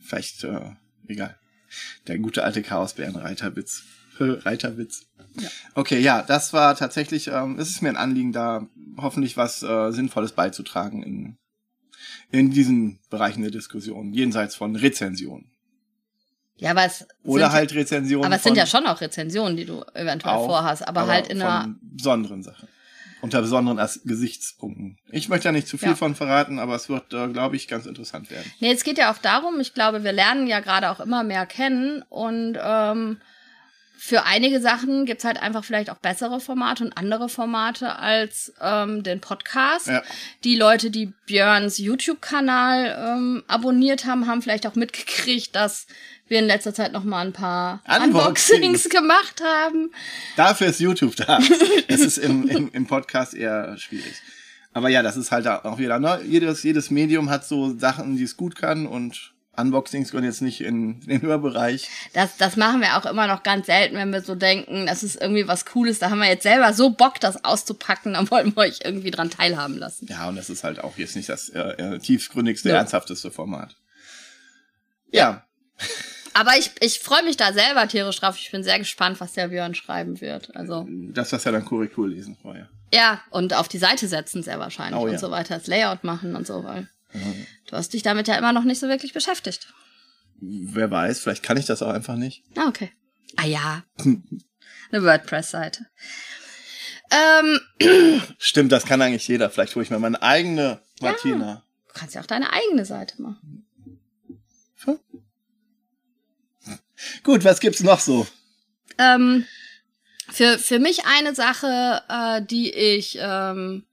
[0.00, 0.70] Vielleicht, äh,
[1.06, 1.38] egal.
[2.06, 3.82] Der gute alte Chaosbären-Reiterwitz.
[4.18, 5.06] Reiterwitz.
[5.40, 5.48] Ja.
[5.74, 9.90] Okay, ja, das war tatsächlich, ähm, es ist mir ein Anliegen, da hoffentlich was äh,
[9.90, 11.36] Sinnvolles beizutragen in,
[12.30, 15.50] in diesen Bereichen der Diskussion, jenseits von Rezensionen.
[16.56, 19.56] Ja, aber es Oder sind, halt Rezensionen aber es von, sind ja schon auch Rezensionen,
[19.56, 22.68] die du eventuell auch, vorhast, aber, halt in einer besonderen Sachen.
[23.22, 24.98] Unter besonderen As Gesichtspunkten.
[25.10, 25.94] Ich möchte ja nicht zu viel Ja.
[25.94, 28.50] von verraten, aber es wird, äh, glaube ich, ganz interessant werden.
[28.60, 31.46] Nee, es geht ja auch darum, ich glaube, wir lernen ja gerade auch immer mehr
[31.46, 33.18] kennen und ähm,
[33.96, 39.02] für einige Sachen gibt's halt einfach vielleicht auch bessere Formate und andere Formate als ähm,
[39.02, 39.86] den Podcast.
[39.86, 40.02] Ja.
[40.42, 45.86] Die Leute, die Björns YouTube-Kanal ähm, abonniert haben, haben vielleicht auch mitgekriegt, dass
[46.28, 48.50] wir in letzter Zeit noch mal ein paar Unboxings.
[48.50, 49.90] Unboxings gemacht haben.
[50.36, 51.38] Dafür ist YouTube da.
[51.88, 54.14] Das ist im, im, im Podcast eher schwierig.
[54.72, 56.20] Aber ja, das ist halt auch wieder, ne?
[56.26, 60.60] Jedes, jedes Medium hat so Sachen, die es gut kann und Unboxings gehören jetzt nicht
[60.60, 61.88] in, den Hörbereich.
[62.12, 65.20] Das, das machen wir auch immer noch ganz selten, wenn wir so denken, das ist
[65.20, 65.98] irgendwie was Cooles.
[65.98, 69.30] Da haben wir jetzt selber so Bock, das auszupacken, dann wollen wir euch irgendwie dran
[69.30, 70.06] teilhaben lassen.
[70.08, 72.76] Ja, und das ist halt auch jetzt nicht das äh, äh, tiefgründigste, Ja.
[72.76, 73.76] ernsthafteste Format.
[75.10, 75.44] Ja,
[76.36, 78.36] Aber ich, ich freue mich da selber tierisch drauf.
[78.36, 80.54] Ich bin sehr gespannt, was der Björn schreiben wird.
[80.56, 82.68] Also, das was ja dann Korrektur lesen vorher.
[82.92, 85.18] ja, und auf die Seite setzen sehr wahrscheinlich Oh, und ja.
[85.18, 86.64] so weiter, das Layout machen und so,
[87.66, 89.72] du hast dich damit ja immer noch nicht so wirklich beschäftigt.
[90.40, 92.42] Wer weiß, vielleicht kann ich das auch einfach nicht.
[92.56, 92.90] Ah, okay.
[93.36, 93.84] Ah ja.
[93.98, 95.86] Eine WordPress-Seite.
[97.10, 97.60] Ähm,
[98.38, 99.50] Stimmt, das kann eigentlich jeder.
[99.50, 101.64] Vielleicht hole ich mir meine eigene Martina.
[101.88, 103.66] du kannst ja auch deine eigene Seite machen.
[107.22, 108.26] Gut, was gibt's noch so?
[108.98, 109.46] Ähm,
[110.30, 113.84] für, für mich eine Sache, äh, die ich, ähm,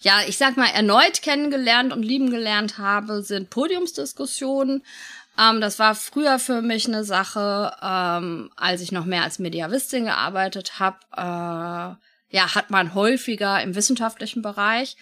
[0.00, 4.84] ja, ich sag mal, erneut kennengelernt und lieben gelernt habe, sind Podiumsdiskussionen.
[5.38, 10.04] Ähm, das war früher für mich eine Sache, ähm, als ich noch mehr als Mediavistin
[10.04, 10.98] gearbeitet habe.
[11.16, 14.96] Äh, ja, hat man häufiger im wissenschaftlichen Bereich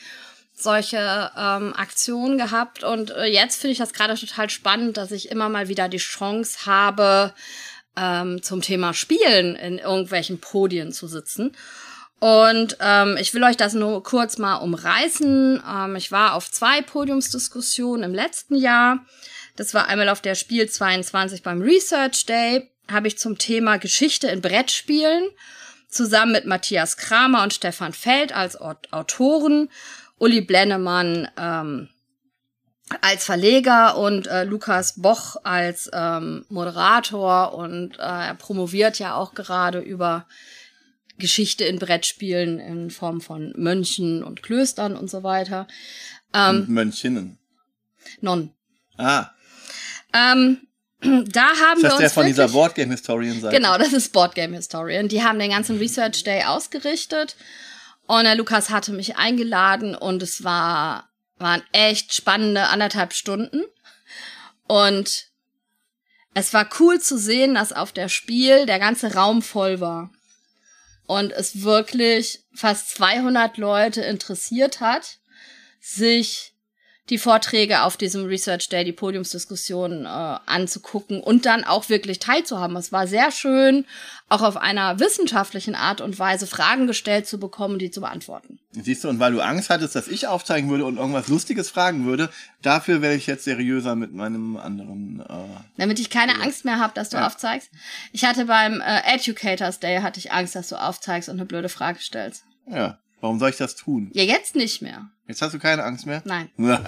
[0.55, 2.83] solche ähm, Aktionen gehabt.
[2.83, 5.99] Und äh, jetzt finde ich das gerade total spannend, dass ich immer mal wieder die
[5.99, 7.35] Chance habe,
[7.97, 11.55] ähm, zum Thema Spielen in irgendwelchen Podien zu sitzen.
[12.19, 15.63] Und ähm, ich will euch das nur kurz mal umreißen.
[15.69, 19.05] Ähm, ich war auf zwei Podiumsdiskussionen im letzten Jahr.
[19.57, 22.71] Das war einmal auf der Spiel 22 beim Research Day.
[22.91, 25.29] Habe ich zum Thema Geschichte in Brettspielen
[25.89, 29.71] zusammen mit Matthias Kramer und Stefan Feld als Aut- Autoren,
[30.19, 31.89] Uli Blennemann ähm,
[33.01, 39.35] als Verleger und äh, Lukas Boch als ähm, Moderator und äh, er promoviert ja auch
[39.35, 40.27] gerade über
[41.19, 45.67] Geschichte in Brettspielen in Form von Mönchen und Klöstern und so weiter.
[46.35, 47.39] Ähm, Und Mönchinnen.
[48.21, 48.51] Non.
[48.97, 49.31] Ah,
[50.13, 50.61] Ähm,
[51.01, 53.57] da haben ist wir das uns der von dieser Boardgame Historian Seite?
[53.57, 55.09] Genau, das ist Board Game Historian.
[55.09, 57.37] Die haben den ganzen Research Day ausgerichtet.
[58.07, 63.63] Und der Lukas hatte mich eingeladen und es war, waren echt spannende anderthalb Stunden.
[64.69, 65.27] Und
[66.35, 70.11] es war cool zu sehen, dass auf der Spiel der ganze Raum voll war.
[71.07, 75.19] Und es wirklich fast 200 Leute interessiert hat,
[75.81, 76.56] sich
[77.09, 82.77] die Vorträge auf diesem Research Day, die Podiumsdiskussion äh, anzugucken und dann auch wirklich teilzuhaben.
[82.77, 83.85] Es war sehr schön,
[84.29, 88.59] auch auf einer wissenschaftlichen Art und Weise Fragen gestellt zu bekommen, die zu beantworten.
[88.73, 92.07] Siehst du, und weil du Angst hattest, dass ich aufzeigen würde und irgendwas Lustiges fragen
[92.07, 92.29] würde,
[92.61, 95.21] dafür werde ich jetzt seriöser mit meinem anderen.
[95.21, 97.27] Äh, Damit ich keine Angst mehr habe, dass du Ja.
[97.29, 97.71] aufzeigst.
[98.13, 101.69] Ich hatte beim äh, Educators Day hatte ich Angst, dass du aufzeigst und eine blöde
[101.69, 102.45] Frage stellst.
[102.69, 104.11] ja, warum soll ich das tun?
[104.13, 105.11] Ja, jetzt nicht mehr.
[105.27, 106.23] Jetzt hast du keine Angst mehr?
[106.25, 106.51] Nein.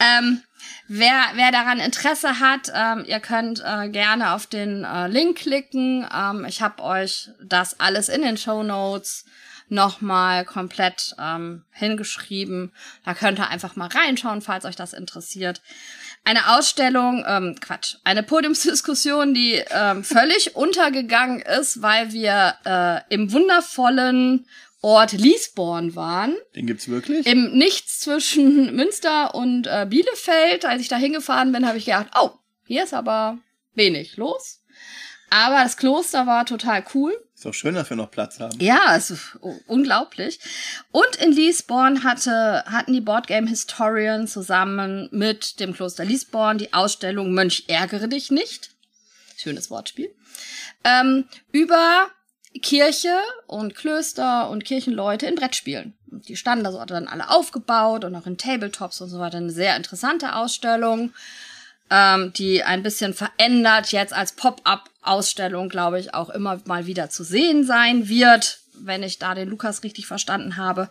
[0.00, 0.42] Ähm,
[0.86, 6.06] wer, wer daran Interesse hat, ähm, ihr könnt äh, gerne auf den äh, Link klicken.
[6.14, 9.24] Ähm, ich habe euch das alles in den Show Notes
[9.70, 12.72] nochmal komplett ähm, hingeschrieben.
[13.04, 15.60] Da könnt ihr einfach mal reinschauen, falls euch das interessiert.
[16.24, 23.32] Eine Ausstellung, ähm, Quatsch, eine Podiumsdiskussion, die ähm, völlig untergegangen ist, weil wir äh, im
[23.32, 24.46] wundervollen
[24.80, 27.26] Ort Liesborn waren Den gibt's wirklich?
[27.26, 30.64] im Nichts zwischen Münster und äh, Bielefeld.
[30.64, 32.30] Als ich da hingefahren bin, habe ich gedacht, oh,
[32.64, 33.38] hier ist aber
[33.74, 34.57] wenig los.
[35.30, 37.16] Aber das Kloster war total cool.
[37.34, 38.58] Ist doch schön, dass wir noch Platz haben.
[38.58, 40.40] Ja, es ist unglaublich.
[40.90, 47.32] Und in Liesborn hatte, hatten die Boardgame Historian zusammen mit dem Kloster Liesborn die Ausstellung
[47.32, 48.70] Mönch ärgere dich nicht.
[49.36, 50.12] Schönes Wortspiel.
[50.82, 52.08] Ähm, über
[52.60, 55.96] Kirche und Klöster und Kirchenleute in Brettspielen.
[56.10, 59.36] Und Die standen da so dann alle aufgebaut und auch in Tabletops und so weiter.
[59.36, 61.12] Eine sehr interessante Ausstellung,
[61.90, 67.24] ähm, die ein bisschen verändert jetzt als Pop-up-Ausstellung, glaube ich, auch immer mal wieder zu
[67.24, 70.90] sehen sein wird, wenn ich da den Lukas richtig verstanden habe.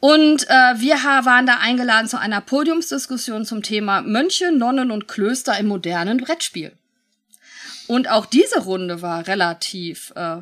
[0.00, 5.58] Und äh, wir waren da eingeladen zu einer Podiumsdiskussion zum Thema Mönche, Nonnen und Klöster
[5.58, 6.72] im modernen Brettspiel.
[7.88, 10.38] Und auch diese Runde war relativ äh,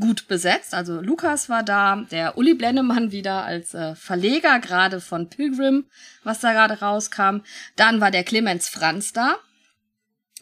[0.00, 0.74] gut besetzt.
[0.74, 5.86] Also Lukas war da, der Uli Blennemann wieder als äh, Verleger gerade von Pilgrim,
[6.22, 7.40] was da gerade rauskam.
[7.76, 9.36] Dann war der Clemens Franz da,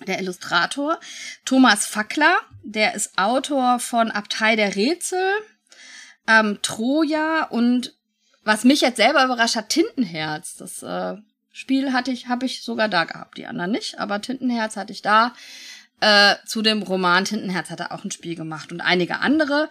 [0.06, 0.98] der Illustrator.
[1.44, 5.32] Thomas Fackler, der ist Autor von Abtei der Rätsel,
[6.26, 7.94] ähm, Troja und
[8.44, 10.56] was mich jetzt selber überrascht hat, Tintenherz.
[10.56, 11.16] Das äh,
[11.52, 15.02] Spiel hatte ich, habe ich sogar da gehabt, die anderen nicht, aber Tintenherz hatte ich
[15.02, 15.34] da.
[16.02, 19.68] Äh, zu dem Roman Tintenherz hat er auch ein Spiel gemacht und einige andere.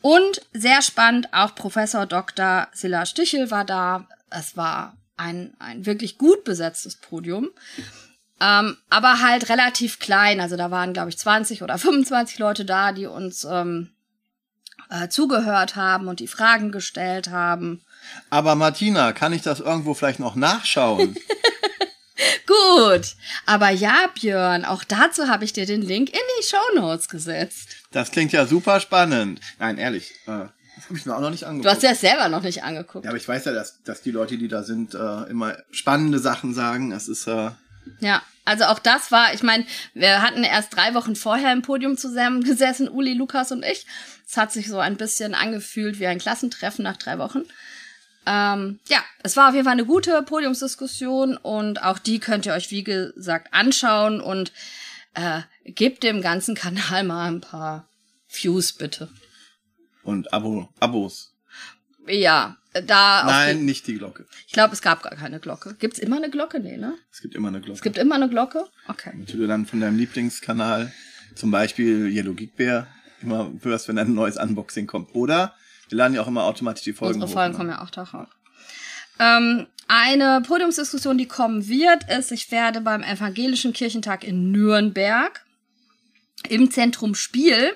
[0.00, 2.66] Und sehr spannend, auch Professor Dr.
[2.72, 4.08] Silla Stichel war da.
[4.28, 7.50] Es war ein, ein wirklich gut besetztes Podium.
[8.40, 10.40] Ähm, aber halt relativ klein.
[10.40, 13.90] Also da waren, glaube ich, 20 oder 25 Leute da, die uns ähm,
[14.90, 17.84] äh, zugehört haben und die Fragen gestellt haben.
[18.30, 21.14] Aber Martina, kann ich das irgendwo vielleicht noch nachschauen?
[22.46, 23.14] Gut.
[23.46, 27.68] Aber ja, Björn, auch dazu habe ich dir den Link in die Shownotes gesetzt.
[27.92, 29.40] Das klingt ja super spannend.
[29.58, 30.12] Nein, ehrlich.
[30.26, 31.66] Äh, das habe ich mir auch noch nicht angeguckt.
[31.66, 33.04] Du hast das selber noch nicht angeguckt.
[33.04, 36.18] ja, aber ich weiß ja, dass, dass die Leute, die da sind, äh, immer spannende
[36.18, 36.92] Sachen sagen.
[36.92, 37.50] Es ist äh,
[38.00, 41.96] Ja, also auch das war, ich meine, wir hatten erst drei Wochen vorher im Podium
[41.96, 43.86] zusammengesessen, Uli, Lukas und ich.
[44.26, 47.42] Es hat sich so ein bisschen angefühlt wie ein Klassentreffen nach drei Wochen.
[48.30, 52.52] Ähm, ja, es war auf jeden Fall eine gute Podiumsdiskussion und auch die könnt ihr
[52.52, 54.52] euch, wie gesagt, anschauen und
[55.14, 57.88] äh, gebt dem ganzen Kanal mal ein paar
[58.28, 59.08] Views, bitte.
[60.02, 61.34] und Abo, Abos.
[62.06, 64.26] Ja, da Nein, die, nicht die Glocke.
[64.46, 65.74] ich glaube, es gab gar keine Glocke.
[65.78, 66.60] Gibt's immer eine Glocke?
[66.60, 66.98] Nee, ne?
[67.10, 67.76] Es gibt immer eine Glocke.
[67.76, 68.66] Es gibt immer eine Glocke?
[68.88, 69.10] Okay.
[69.12, 70.92] Damit du dann von deinem Lieblingskanal,
[71.34, 72.88] zum Beispiel Yellow Geek Bear,
[73.22, 75.14] immer hörst, wenn ein neues Unboxing kommt.
[75.14, 75.54] Oder
[75.88, 77.34] wir laden ja auch immer automatisch die Folgen Unsere hoch.
[77.34, 77.56] Folgen ne?
[77.56, 78.28] kommen ja auch darauf.
[79.18, 85.44] Ähm, eine Podiumsdiskussion, die kommen wird, ist, ich werde beim Evangelischen Kirchentag in Nürnberg
[86.48, 87.72] im Zentrum Spiel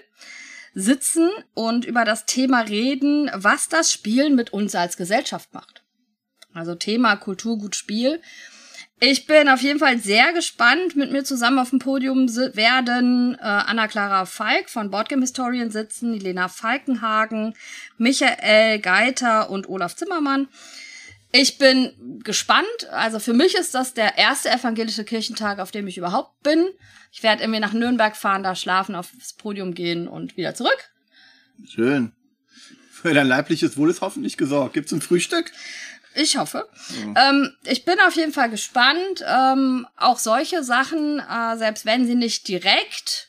[0.75, 5.83] sitzen und über das Thema reden, was das Spielen mit uns als Gesellschaft macht.
[6.55, 8.21] Also Thema Kultur, gut Spiel.
[9.05, 10.95] Ich bin auf jeden Fall sehr gespannt.
[10.95, 16.47] Mit mir zusammen auf dem Podium werden äh, Anna-Clara Falk von Boardgame Historian sitzen, Lena
[16.47, 17.55] Falkenhagen,
[17.99, 20.47] Michael Geiter und Olaf Zimmermann.
[21.33, 22.69] Ich bin gespannt.
[22.93, 26.65] Also für mich ist das der erste evangelische Kirchentag, auf dem ich überhaupt bin.
[27.11, 30.79] Ich werde irgendwie nach Nürnberg fahren, da schlafen, aufs Podium gehen und wieder zurück.
[31.67, 32.13] Schön.
[32.93, 34.75] Für dein leibliches Wohl ist hoffentlich gesorgt.
[34.75, 35.51] Gibt's ein Frühstück?
[36.15, 36.69] Ich hoffe.
[37.17, 39.25] Ähm, ich bin auf jeden Fall gespannt.
[39.27, 43.29] Ähm, auch solche Sachen, äh, selbst wenn sie nicht direkt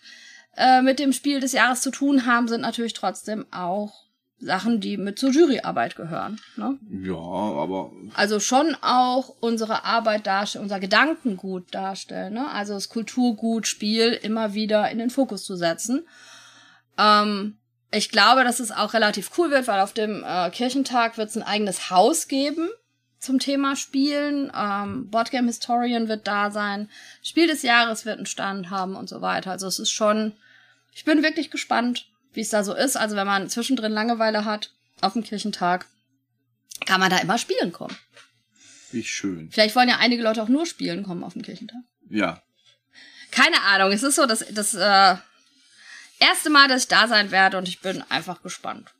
[0.57, 4.03] äh, mit dem Spiel des Jahres zu tun haben, sind natürlich trotzdem auch
[4.43, 6.39] Sachen, die mit zur Juryarbeit gehören.
[6.57, 6.77] Ne?
[6.89, 12.33] Ja, aber Also schon auch unsere Arbeit darstellen, unser Gedankengut darstellen.
[12.33, 12.49] Ne?
[12.51, 16.05] Also das Kulturgut, Spiel immer wieder in den Fokus zu setzen.
[16.97, 17.57] Ähm,
[17.93, 21.35] ich glaube, dass es auch relativ cool wird, weil auf dem äh, Kirchentag wird es
[21.35, 22.69] ein eigenes Haus geben
[23.19, 24.51] zum Thema Spielen.
[24.55, 26.89] Ähm, Boardgame Historian wird da sein.
[27.21, 29.51] Spiel des Jahres wird einen Stand haben und so weiter.
[29.51, 30.33] Also es ist schon,
[30.93, 32.97] ich bin wirklich gespannt, wie es da so ist.
[32.97, 35.85] Also wenn man zwischendrin Langeweile hat auf dem Kirchentag,
[36.85, 37.95] kann man da immer spielen kommen.
[38.91, 39.49] Wie schön.
[39.51, 41.81] Vielleicht wollen ja einige Leute auch nur spielen kommen auf dem Kirchentag.
[42.09, 42.41] Ja.
[43.31, 43.91] Keine Ahnung.
[43.91, 45.15] Es ist so das, das äh,
[46.23, 48.93] erste Mal, dass ich da sein werde und ich bin einfach gespannt.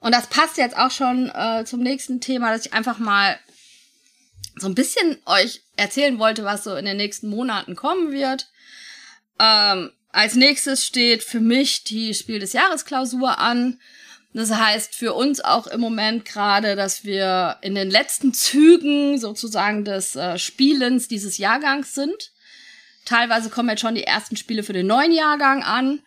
[0.00, 3.38] Und das passt jetzt auch schon äh, zum nächsten Thema, dass ich einfach mal
[4.56, 8.48] so ein bisschen euch erzählen wollte, was so in den nächsten Monaten kommen wird.
[9.40, 13.80] Ähm, als nächstes steht für mich die Spiel des Jahres Klausur an.
[14.32, 19.84] Das heißt für uns auch im Moment gerade, dass wir in den letzten Zügen sozusagen
[19.84, 22.32] des äh, Spielens dieses Jahrgangs sind.
[23.04, 26.00] Teilweise kommen jetzt schon die ersten Spiele für den neuen Jahrgang an.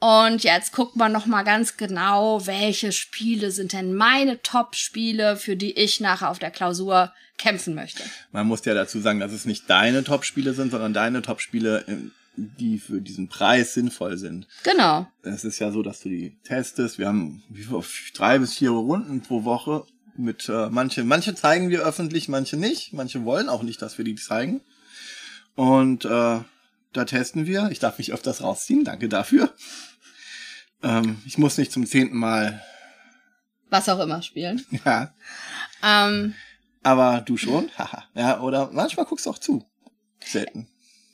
[0.00, 5.54] Und jetzt guckt man noch mal ganz genau, welche Spiele sind denn meine Top-Spiele, für
[5.54, 8.02] die ich nachher auf der Klausur kämpfen möchte.
[8.32, 11.96] Man muss ja dazu sagen, dass es nicht deine Top-Spiele sind, sondern deine Top-Spiele, äh,
[12.34, 14.48] die für diesen Preis sinnvoll sind.
[14.64, 15.06] Genau.
[15.22, 16.98] Es ist ja so, dass du die testest.
[16.98, 17.44] Wir haben
[18.14, 19.84] drei bis vier Runden pro Woche
[20.16, 22.92] mit äh, manche manche zeigen wir öffentlich, manche nicht.
[22.92, 24.62] Manche wollen auch nicht, dass wir die zeigen.
[25.54, 26.40] Und äh,
[26.92, 27.70] da testen wir.
[27.70, 28.84] Ich darf mich öfters rausziehen.
[28.84, 29.52] Danke dafür.
[30.82, 32.62] Ähm, ich muss nicht zum zehnten Mal.
[33.70, 34.64] Was auch immer spielen.
[34.84, 35.14] Ja.
[35.82, 36.34] Ähm,
[36.82, 37.70] Aber du schon?
[37.78, 38.04] Haha.
[38.14, 39.64] ja, oder manchmal guckst du auch zu.
[40.24, 40.68] Selten.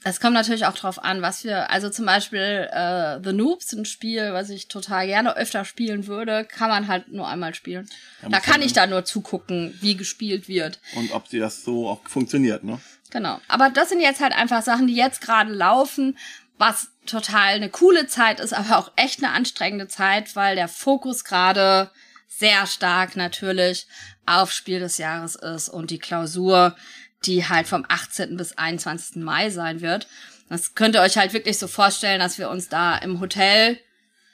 [0.05, 3.85] Es kommt natürlich auch drauf an, was wir, also zum Beispiel äh, The Noobs, ein
[3.85, 7.88] Spiel, was ich total gerne öfter spielen würde, kann man halt nur einmal spielen.
[8.22, 10.79] Ja, da kann ich dann nur zugucken, wie gespielt wird.
[10.94, 12.81] Und ob dir das so auch funktioniert, ne?
[13.11, 13.40] Genau.
[13.49, 16.18] Aber das sind jetzt halt einfach Sachen, die jetzt gerade laufen,
[16.59, 21.25] was total eine coole Zeit ist, aber auch echt eine anstrengende Zeit, weil der Fokus
[21.25, 21.90] gerade
[22.27, 23.87] sehr stark natürlich
[24.27, 26.77] auf Spiel des Jahres ist und die Klausur,
[27.25, 28.37] die halt vom 18.
[28.37, 29.16] bis 21.
[29.16, 30.07] Mai sein wird.
[30.49, 33.79] Das könnt ihr euch halt wirklich so vorstellen, dass wir uns da im Hotel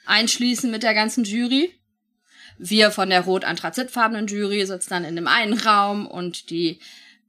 [0.06, 1.74] einschließen mit der ganzen Jury.
[2.58, 6.80] Wir von der rot-anthrazitfarbenen Jury sitzen dann in dem einen Raum und die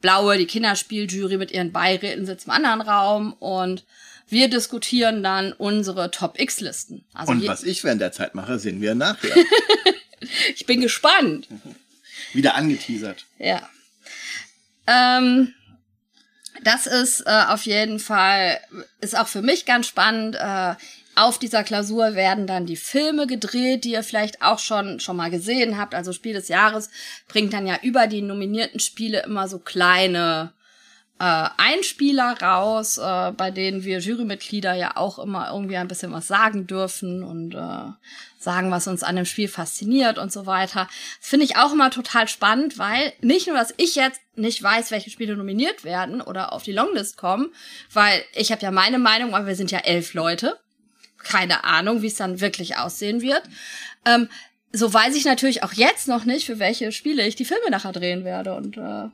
[0.06, 3.86] blaue, die Kinderspieljury mit ihren Beiräten sitzt im anderen Raum und
[4.30, 7.06] wir diskutieren dann unsere Top-X-Listen.
[7.15, 9.36] Also Und was ich während der Zeit mache, sehen wir nachher.
[10.56, 11.48] ich bin gespannt.
[12.34, 13.26] Wieder angeteasert.
[13.39, 13.68] Ja.
[14.86, 15.56] Ähm,
[16.63, 18.60] das ist äh, auf jeden Fall,
[19.02, 20.36] ist auch für mich ganz spannend.
[20.36, 20.76] Äh,
[21.15, 25.32] auf dieser Klausur werden dann die Filme gedreht, die ihr vielleicht auch schon, schon mal
[25.32, 25.95] gesehen habt.
[25.95, 26.89] Also Spiel des Jahres
[27.28, 30.54] bringt dann ja über die nominierten Spiele immer so kleine
[31.19, 36.28] äh, Einspieler raus, äh, bei denen wir Jurymitglieder ja auch immer irgendwie ein bisschen was
[36.28, 37.93] sagen dürfen und äh,
[38.38, 40.88] sagen, was uns an dem Spiel fasziniert und so weiter.
[41.19, 44.91] Das finde ich auch immer total spannend, weil nicht nur, dass ich jetzt nicht weiß,
[44.91, 47.49] welche Spiele nominiert werden oder auf die Longlist kommen,
[47.93, 50.60] weil ich habe ja meine Meinung, aber wir sind ja elf Leute.
[51.26, 53.44] Keine Ahnung, wie es dann wirklich aussehen wird.
[54.06, 54.30] Ähm,
[54.72, 57.92] so weiß ich natürlich auch jetzt noch nicht, für welche Spiele ich die Filme nachher
[57.92, 58.54] drehen werde.
[58.54, 59.08] Und äh,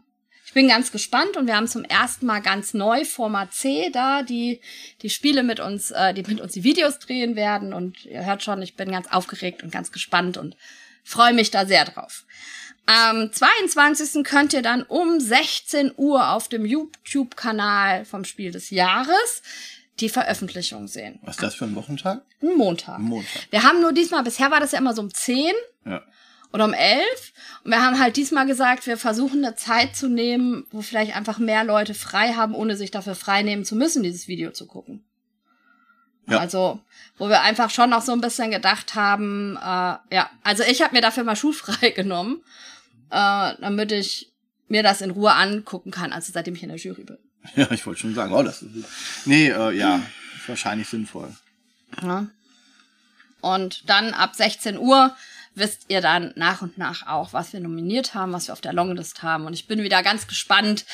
[0.45, 4.23] ich bin ganz gespannt und wir haben zum ersten Mal ganz neu Format C da,
[4.23, 4.59] die
[5.01, 7.73] die Spiele mit uns, äh, die mit uns die Videos drehen werden.
[7.73, 10.57] Und ihr hört schon, ich bin ganz aufgeregt und ganz gespannt und
[11.03, 12.25] freue mich da sehr drauf.
[12.85, 14.23] Am 22.
[14.23, 19.43] könnt ihr dann um 16 Uhr auf dem YouTube-Kanal vom Spiel des Jahres
[19.99, 21.19] die Veröffentlichung sehen.
[21.23, 22.21] Was ist das für ein Wochentag?
[22.41, 22.99] Ein Montag.
[22.99, 23.47] Montag.
[23.51, 25.53] Wir haben nur diesmal, bisher war das ja immer so um 10
[25.85, 26.01] Ja.
[26.53, 27.03] oder um 11.
[27.63, 31.37] Und wir haben halt diesmal gesagt, wir versuchen eine Zeit zu nehmen, wo vielleicht einfach
[31.37, 35.03] mehr Leute frei haben, ohne sich dafür frei nehmen zu müssen, dieses Video zu gucken.
[36.27, 36.39] Ja.
[36.39, 36.79] Also,
[37.17, 40.95] wo wir einfach schon noch so ein bisschen gedacht haben, äh, ja, also ich habe
[40.95, 42.43] mir dafür mal schulfrei genommen,
[43.09, 44.31] äh, damit ich
[44.67, 47.17] mir das in Ruhe angucken kann, also seitdem ich in der Jury bin.
[47.55, 48.85] Ja, ich wollte schon sagen, oh, das ist.
[49.25, 50.01] Nee, äh, ja,
[50.37, 51.35] ist wahrscheinlich sinnvoll.
[52.01, 52.27] Ja.
[53.41, 55.15] Und dann ab 16 Uhr
[55.55, 58.73] wisst ihr dann nach und nach auch, was wir nominiert haben, was wir auf der
[58.73, 59.45] Longlist haben.
[59.45, 60.85] Und ich bin wieder ganz gespannt,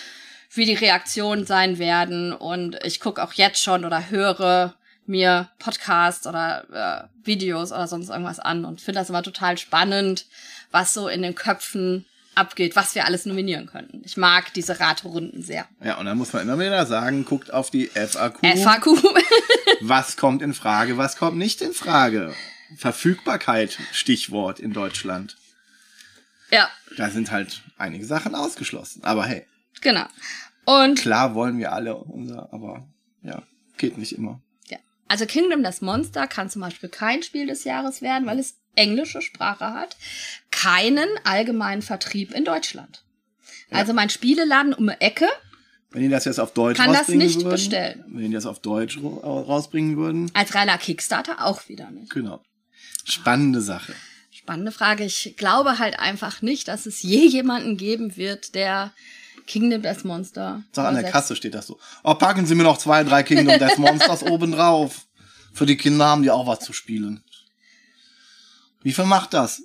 [0.52, 2.34] wie die Reaktionen sein werden.
[2.34, 4.74] Und ich gucke auch jetzt schon oder höre
[5.06, 10.26] mir Podcasts oder äh, Videos oder sonst irgendwas an und finde das immer total spannend,
[10.72, 12.06] was so in den Köpfen
[12.38, 14.02] abgeht, was wir alles nominieren könnten.
[14.06, 15.68] Ich mag diese Raterunden sehr.
[15.84, 18.40] Ja, und dann muss man immer wieder sagen, guckt auf die FAQ.
[18.58, 18.88] FAQ.
[19.82, 22.34] Was kommt in Frage, was kommt nicht in Frage?
[22.78, 25.38] Verfügbarkeit, Stichwort in Deutschland.
[26.50, 29.04] ja, Da sind halt einige Sachen ausgeschlossen.
[29.04, 29.46] Aber hey,
[29.82, 30.06] genau.
[30.66, 32.88] Und klar wollen wir alle unser, aber
[33.22, 33.44] ja,
[33.78, 34.42] geht nicht immer.
[35.08, 35.12] Ja.
[35.14, 39.22] Also Kingdom das Monster kann zum Beispiel kein Spiel des Jahres werden, weil es englische
[39.22, 39.98] Sprache hat,
[40.52, 43.04] keinen allgemeinen Vertrieb in Deutschland.
[43.72, 45.28] Also mein Spieleladen um die Ecke
[45.92, 48.04] Wenn die das jetzt auf Deutsch Kann das rausbringen nicht würden, bestellen.
[48.08, 52.12] wenn die das auf Deutsch rausbringen würden, als reiner Kickstarter auch wieder nicht.
[52.12, 52.42] genau.
[53.04, 53.94] Spannende Sache.
[54.32, 55.04] Spannende Frage.
[55.04, 58.94] Ich glaube halt einfach nicht, dass es je jemanden geben wird, der
[59.48, 60.64] Kingdom Death Monster.
[60.74, 61.10] Sag, an der.
[61.10, 61.80] Kasse steht das so.
[62.04, 65.08] Oh, packen Sie mir noch zwei, drei Kingdom Death Monsters oben drauf.
[65.54, 67.24] Für die Kinder haben die auch was zu spielen.
[68.84, 69.64] Wie viel macht das?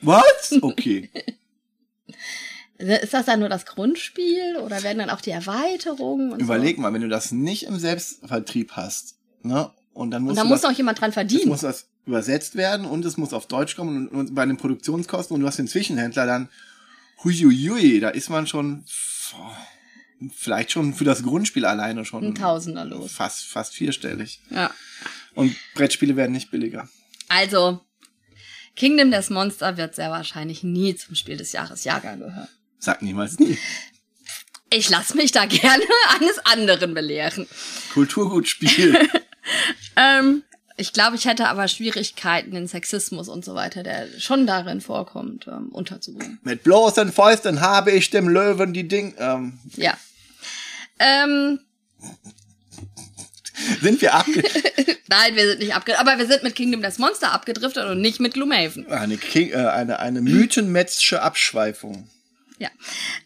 [0.00, 0.54] Was?
[0.62, 1.10] Okay.
[2.78, 6.32] Ist das dann nur das Grundspiel oder werden dann auch die Erweiterungen?
[6.32, 9.70] Und Überleg mal, wenn du das nicht im Selbstvertrieb hast, ne?
[9.92, 10.26] Und dann So.
[10.26, 11.48] musst Und da du muss das, noch jemand dran verdienen.
[11.48, 15.34] muss das übersetzt werden und es muss auf Deutsch kommen und, und bei den Produktionskosten
[15.34, 16.48] und du hast den Zwischenhändler dann,
[17.24, 18.84] huiuiui, da ist man schon
[19.32, 19.56] boah,
[20.34, 23.12] vielleicht schon für das Grundspiel alleine schon Ein Tausender los.
[23.12, 24.40] fast fast vierstellig.
[24.50, 24.70] Ja.
[25.34, 26.88] Und Brettspiele werden nicht billiger.
[27.28, 27.80] Also,
[28.74, 32.48] Kingdom Death Monster wird sehr wahrscheinlich nie zum Spiel des Jahres Jahrgang gehören.
[32.78, 33.58] Sag niemals nie.
[34.70, 35.84] Ich lasse mich da gerne
[36.18, 37.46] eines anderen belehren.
[37.92, 39.08] Kulturgutspiel.
[39.96, 40.42] Ähm,
[40.78, 45.46] ich glaube, ich hätte aber Schwierigkeiten, den Sexismus und so weiter, der schon darin vorkommt,
[45.48, 46.38] ähm, unterzubringen.
[46.42, 49.14] Mit bloßen Fäusten habe ich dem Löwen die Ding.
[49.18, 49.94] Ähm, Ja.
[51.00, 51.60] Ähm,
[53.82, 54.42] sind wir abge
[55.08, 58.20] nein, wir sind nicht abgedriftet, aber wir sind mit Kingdom Death Monster abgedriftet und nicht
[58.20, 58.86] mit Gloomhaven.
[58.90, 62.08] eine, King, äh, eine eine mythenmetzsche Abschweifung.
[62.58, 62.68] Ja.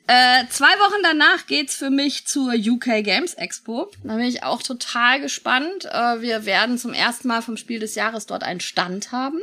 [0.07, 3.90] Äh, zwei Wochen danach geht's für mich zur UK Games Expo.
[4.05, 5.87] Da bin ich auch total gespannt.
[5.87, 9.40] Äh, wir werden zum ersten Mal vom Spiel des Jahres dort einen Stand haben.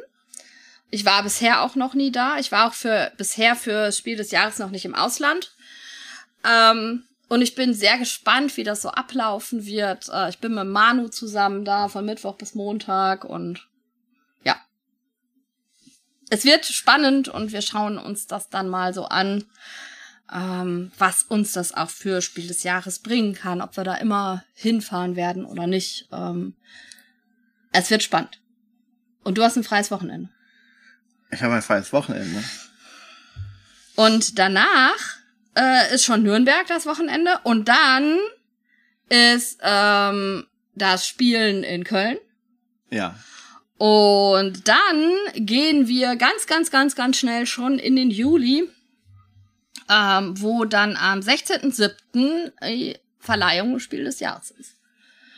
[0.91, 2.37] Ich war bisher auch noch nie da.
[2.37, 5.53] Ich war auch für bisher für das Spiel des Jahres noch nicht im Ausland.
[6.47, 10.09] Ähm, und ich bin sehr gespannt, wie das so ablaufen wird.
[10.09, 13.65] Äh, ich bin mit Manu zusammen da von Mittwoch bis Montag und.
[16.29, 19.45] Es wird spannend und wir schauen uns das dann mal so an,
[20.31, 24.43] ähm, was uns das auch für Spiel des Jahres bringen kann, ob wir da immer
[24.53, 26.07] hinfahren werden oder nicht.
[26.11, 26.55] Ähm,
[27.71, 28.39] es wird spannend.
[29.23, 30.29] Und du hast ein freies Wochenende.
[31.31, 32.43] Ich habe ein freies Wochenende.
[33.95, 35.17] Und danach
[35.55, 38.17] äh, ist schon Nürnberg das Wochenende und dann
[39.09, 42.17] ist ähm, das Spielen in Köln.
[42.89, 43.15] Ja.
[43.79, 48.67] Und dann gehen wir ganz, ganz, ganz, ganz schnell schon in den Juli,
[49.89, 52.51] ähm, wo dann am 16.07.
[52.61, 54.75] die Verleihung des Spiel des Jahres ist.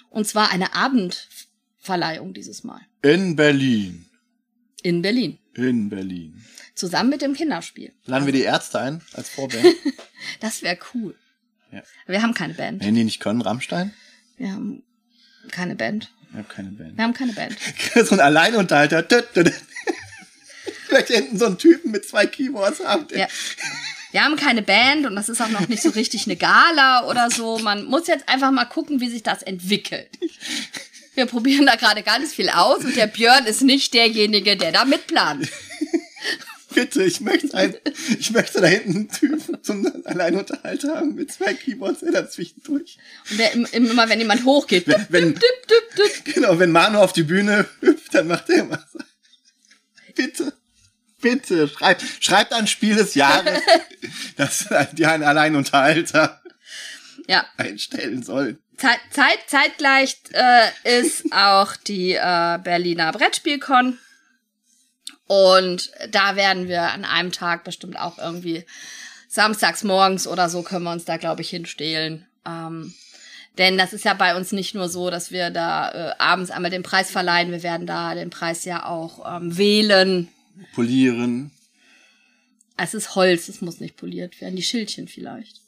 [0.09, 2.81] Und zwar eine Abendverleihung dieses Mal.
[3.03, 4.07] In Berlin.
[4.81, 5.37] In Berlin.
[5.53, 6.43] In Berlin.
[6.73, 7.93] Zusammen mit dem Kinderspiel.
[8.05, 9.65] Laden wir die Ärzte ein als Vorband?
[10.39, 11.15] Das wäre cool.
[11.71, 11.81] Ja.
[12.05, 12.83] Wir haben keine Band.
[12.83, 13.91] Wenn die nicht können, Rammstein?
[14.37, 14.83] Wir haben
[15.49, 16.11] keine Band.
[16.31, 16.97] Ich habe keine Band.
[16.97, 17.57] Wir haben keine Band.
[18.07, 19.03] so ein Alleinunterhalter.
[20.87, 23.07] Vielleicht hinten so einen Typen mit zwei Keyboards haben.
[23.13, 23.27] Ja.
[24.11, 27.29] Wir haben keine Band und das ist auch noch nicht so richtig eine Gala oder
[27.31, 27.59] so.
[27.59, 30.09] Man muss jetzt einfach mal gucken, wie sich das entwickelt.
[31.15, 34.85] Wir probieren da gerade ganz viel aus und der Björn ist nicht derjenige, der da
[34.85, 35.47] mitplant.
[36.73, 37.75] Bitte, ich möchte, ein,
[38.19, 42.97] ich möchte da hinten einen Typen zum Alleinunterhalter haben mit zwei Keyboards dazwischendurch.
[43.29, 45.39] Und der im, im, immer, wenn jemand hochgeht, Wenn, wenn,
[46.23, 48.99] genau, wenn Manu auf die Bühne hüpft, dann macht er immer so.
[50.15, 50.53] Bitte,
[51.21, 53.61] bitte, schreibt, schreibt ein Spiel des Jahres,
[54.37, 56.41] das die einen Alleinunterhalter
[57.27, 58.57] ja, einstellen soll.
[58.77, 63.99] Zeit, Zeit, zeitgleich äh, ist auch die äh, Berliner Brettspielcon.
[65.27, 68.65] Und da werden wir an einem Tag bestimmt auch irgendwie
[69.27, 72.27] samstags morgens oder so können wir uns da, glaube ich, hinstehlen.
[72.45, 72.93] Ähm,
[73.57, 76.71] denn das ist ja bei uns nicht nur so, dass wir da äh, abends einmal
[76.71, 77.51] den Preis verleihen.
[77.51, 80.27] Wir werden da den Preis ja auch ähm, wählen.
[80.73, 81.51] Polieren.
[82.77, 84.55] Es ist Holz, es muss nicht poliert werden.
[84.55, 85.61] Die Schildchen vielleicht.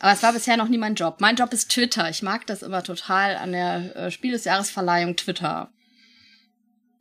[0.00, 1.16] Aber es war bisher noch nie mein Job.
[1.20, 2.10] Mein Job ist Twitter.
[2.10, 5.70] Ich mag das immer total, an der äh, Spiel des Jahresverleihung Twitter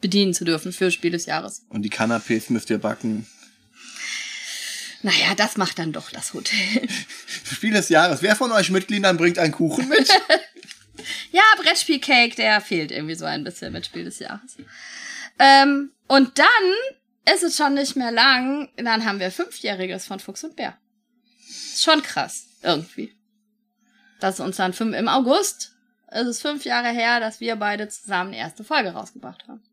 [0.04, 1.66] bedienen zu dürfen für Spiel des Jahres.
[1.70, 3.26] Und die Canapés müsst ihr backen.
[5.02, 6.88] Naja, das macht dann doch das Hotel.
[7.52, 8.22] Spiel des Jahres.
[8.22, 10.08] Wer von euch Mitgliedern bringt einen Kuchen mit?
[11.32, 14.58] ja, Brettspielcake, der fehlt irgendwie so ein bisschen mit Spiel des Jahres.
[15.40, 18.70] Ähm, und dann ist es schon nicht mehr lang.
[18.76, 20.78] Dann haben wir Fünfjähriges von Fuchs und Bär.
[21.48, 23.16] Ist schon krass, irgendwie.
[24.20, 25.76] Das ist uns dann fünf, im August
[26.12, 29.64] ist es fünf Jahre her, dass wir beide zusammen die erste Folge rausgebracht haben.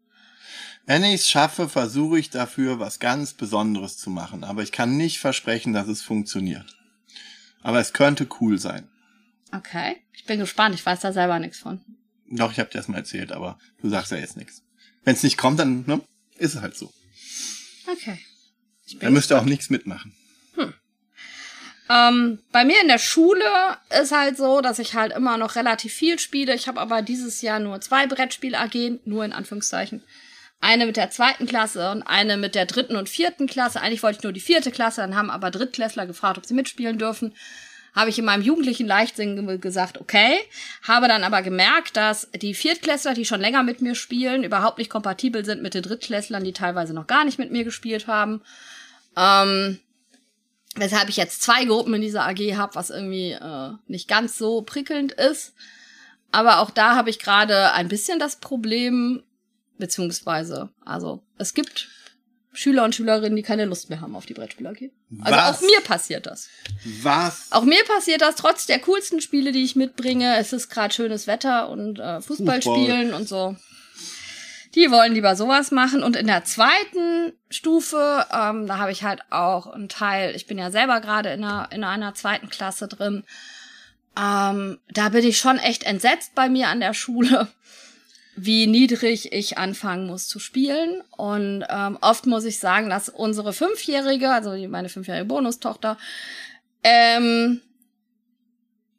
[0.87, 4.45] Wenn ich es schaffe, versuche ich dafür was ganz Besonderes zu machen.
[4.45, 6.67] Aber ich kann nicht versprechen, dass es funktioniert.
[7.63, 8.89] Aber es könnte cool sein.
[9.53, 9.97] Okay.
[10.13, 11.81] Ich bin gespannt, ich weiß da selber nichts von.
[12.31, 14.63] Doch, ich habe dir das mal erzählt, aber du sagst ja jetzt nichts.
[15.05, 16.01] Wenn es nicht kommt, dann ne,
[16.39, 16.93] ist es halt so.
[17.91, 18.19] Okay.
[18.87, 20.15] Ich Da bin müsst ihr auch nichts mitmachen.
[21.91, 23.45] Ähm, bei mir in der Schule
[24.01, 26.55] ist halt so, dass ich halt immer noch relativ viel spiele.
[26.55, 30.01] Ich habe aber dieses Jahr nur zwei Brettspiel-AG, nur in Anführungszeichen.
[30.61, 33.81] Eine mit der zweiten Klasse und eine mit der dritten und vierten Klasse.
[33.81, 36.99] Eigentlich wollte ich nur die vierte Klasse, dann haben aber Drittklässler gefragt, ob sie mitspielen
[36.99, 37.35] dürfen
[37.95, 40.39] habe ich in meinem jugendlichen Leichtsinn gesagt, okay,
[40.87, 44.91] habe dann aber gemerkt, dass die Viertklässler, die schon länger mit mir spielen, überhaupt nicht
[44.91, 48.43] kompatibel sind mit den Drittklässlern, die teilweise noch gar nicht mit mir gespielt haben.
[49.17, 49.81] Ähm,
[50.77, 54.63] weshalb ich jetzt zwei Gruppen in dieser AG habe, was irgendwie äh, nicht ganz so
[54.63, 55.55] prickelnd ist.
[56.31, 59.25] Aber auch da habe ich gerade ein bisschen das Problem,
[59.81, 61.89] beziehungsweise, also es gibt
[62.53, 64.91] Schüler und Schülerinnen, die keine Lust mehr haben auf die Brettspiele AG.
[65.21, 65.57] Also Was?
[65.57, 66.49] auch mir passiert das.
[67.03, 67.47] Was?
[67.51, 70.37] Auch mir passiert das trotz der coolsten Spiele, die ich mitbringe.
[70.37, 72.63] Es ist gerade schönes Wetter und äh, Fußball Fußball.
[72.63, 73.57] spielen und so.
[74.75, 76.03] Die wollen lieber sowas machen.
[76.03, 80.59] Und in der zweiten Stufe, ähm, da habe ich halt auch einen Teil, ich bin
[80.59, 83.25] ja selber gerade in einer, in einer zweiten Klasse drin.
[84.19, 87.49] Ähm, da bin ich schon echt entsetzt bei mir an der Schule,
[88.45, 91.03] wie niedrig ich anfangen muss zu spielen.
[91.17, 95.99] Und ähm, oft muss ich sagen, dass unsere Fünfjährige, also meine fünfjährige Bonustochter,
[96.83, 97.61] ähm,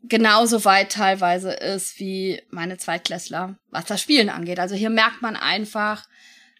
[0.04, 4.60] genauso weit teilweise ist wie meine Zweitklässler, was das Spielen angeht.
[4.60, 6.08] Also hier merkt man einfach,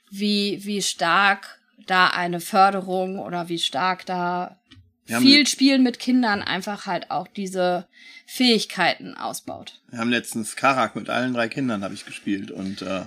[0.10, 4.60] wie, wie stark da eine Förderung oder wie stark da
[5.20, 7.88] viel Spielen mit Kindern einfach halt auch diese
[8.26, 9.80] Fähigkeiten ausbaut.
[9.90, 13.04] Wir haben letztens Karak mit allen drei Kindern habe ich gespielt und äh,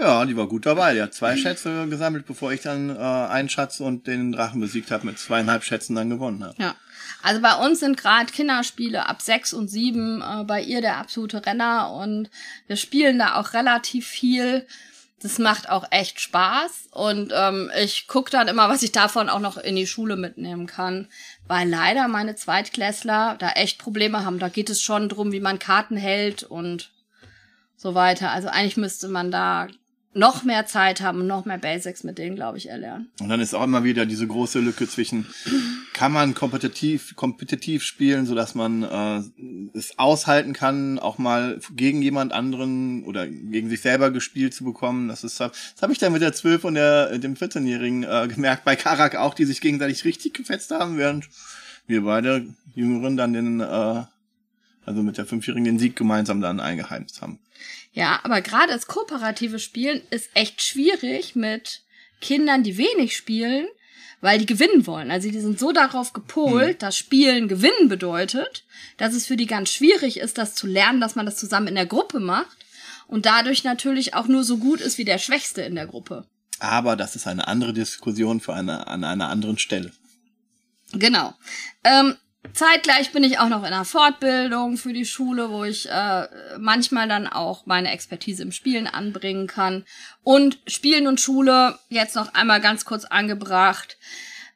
[0.00, 0.94] ja, die war gut dabei.
[0.94, 4.90] Die hat zwei Schätze gesammelt, bevor ich dann äh, einen Schatz und den Drachen besiegt
[4.90, 6.54] habe, mit zweieinhalb Schätzen dann gewonnen habe.
[6.58, 6.74] Ja.
[7.22, 11.44] Also bei uns sind gerade Kinderspiele ab sechs und sieben äh, bei ihr der absolute
[11.44, 12.30] Renner und
[12.66, 14.66] wir spielen da auch relativ viel.
[15.22, 19.38] Das macht auch echt Spaß und ähm, ich guck dann immer, was ich davon auch
[19.38, 21.08] noch in die Schule mitnehmen kann,
[21.46, 24.38] weil leider meine Zweitklässler da echt Probleme haben.
[24.38, 26.90] Da geht es schon drum, wie man Karten hält und
[27.76, 28.30] so weiter.
[28.30, 29.68] Also eigentlich müsste man da
[30.12, 33.10] noch mehr Zeit haben und noch mehr Basics mit denen, glaube ich, erlernen.
[33.20, 35.26] Und dann ist auch immer wieder diese große Lücke zwischen,
[36.00, 42.00] kann man kompetitiv, kompetitiv spielen, so dass man äh, es aushalten kann, auch mal gegen
[42.00, 45.08] jemand anderen oder gegen sich selber gespielt zu bekommen.
[45.08, 48.64] Das ist, das habe ich dann mit der 12 und der, dem 14-Jährigen äh, gemerkt,
[48.64, 51.28] bei Karak auch, die sich gegenseitig richtig gefetzt haben, während
[51.86, 54.04] wir beide Jüngeren dann den, äh,
[54.86, 57.40] also mit der Fünfjährigen den Sieg gemeinsam dann eingeheimst haben.
[57.92, 61.82] Ja, aber gerade das kooperative Spielen ist echt schwierig mit
[62.22, 63.66] Kindern, die wenig spielen,
[64.20, 65.10] weil die gewinnen wollen.
[65.10, 68.64] Also die sind so darauf gepolt, dass Spielen gewinnen bedeutet,
[68.96, 71.74] dass es für die ganz schwierig ist, das zu lernen, dass man das zusammen in
[71.74, 72.56] der Gruppe macht
[73.06, 76.26] und dadurch natürlich auch nur so gut ist wie der Schwächste in der Gruppe.
[76.58, 79.92] Aber das ist eine andere Diskussion für eine, an einer anderen Stelle.
[80.92, 81.34] Genau.
[81.84, 82.16] Ähm,
[82.52, 86.28] zeitgleich bin ich auch noch in einer Fortbildung für die Schule, wo ich äh,
[86.58, 89.84] manchmal dann auch meine Expertise im Spielen anbringen kann.
[90.22, 93.98] Und Spielen und Schule, jetzt noch einmal ganz kurz angebracht.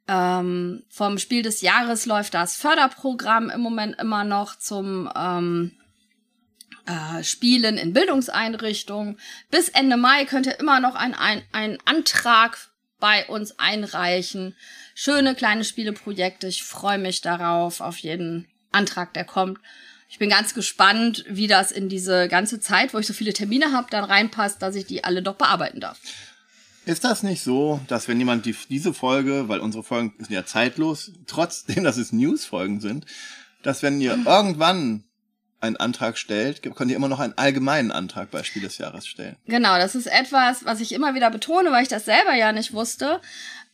[0.07, 5.73] Ähm, vom Spiel des Jahres läuft das Förderprogramm im Moment immer noch zum ähm,
[6.87, 9.19] äh, Spielen in Bildungseinrichtungen.
[9.51, 12.59] Bis Ende Mai könnt ihr immer noch ein, ein, einen Antrag
[13.05, 14.57] bei uns einreichen.
[14.95, 16.47] Schöne kleine Spieleprojekte.
[16.47, 19.59] Ich freue mich darauf, auf jeden Antrag, der kommt.
[20.09, 23.73] Ich bin ganz gespannt, wie das in diese ganze Zeit, wo ich so viele Termine
[23.73, 26.01] habe, dann reinpasst, dass ich die alle doch bearbeiten darf.
[26.87, 30.47] Ist das nicht so, dass wenn jemand die, diese Folge, weil unsere Folgen sind ja
[30.47, 33.05] zeitlos, trotzdem, dass es News-Folgen sind,
[33.63, 35.05] dass wenn ihr irgendwann
[35.65, 39.37] einen Antrag stellt, könnt ihr immer noch einen allgemeinen Antrag bei Spiel des Jahres stellen.
[39.47, 42.73] Genau, das ist etwas, was ich immer wieder betone, weil ich das selber ja nicht
[42.73, 43.21] wusste.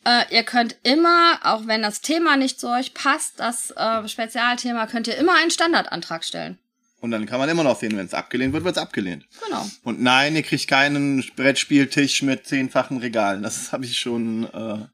[0.05, 4.87] Äh, ihr könnt immer, auch wenn das Thema nicht zu euch passt, das äh, Spezialthema,
[4.87, 6.59] könnt ihr immer einen Standardantrag stellen.
[7.01, 9.27] Und dann kann man immer noch sehen, wenn es abgelehnt wird, wird es abgelehnt.
[9.47, 9.67] Genau.
[9.85, 13.43] Und nein, ihr kriegt keinen Brettspieltisch mit zehnfachen Regalen.
[13.43, 14.87] Das habe ich schon äh,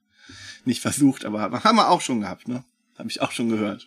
[0.65, 2.65] nicht versucht, aber haben wir auch schon gehabt, ne?
[2.99, 3.87] Habe ich auch schon gehört.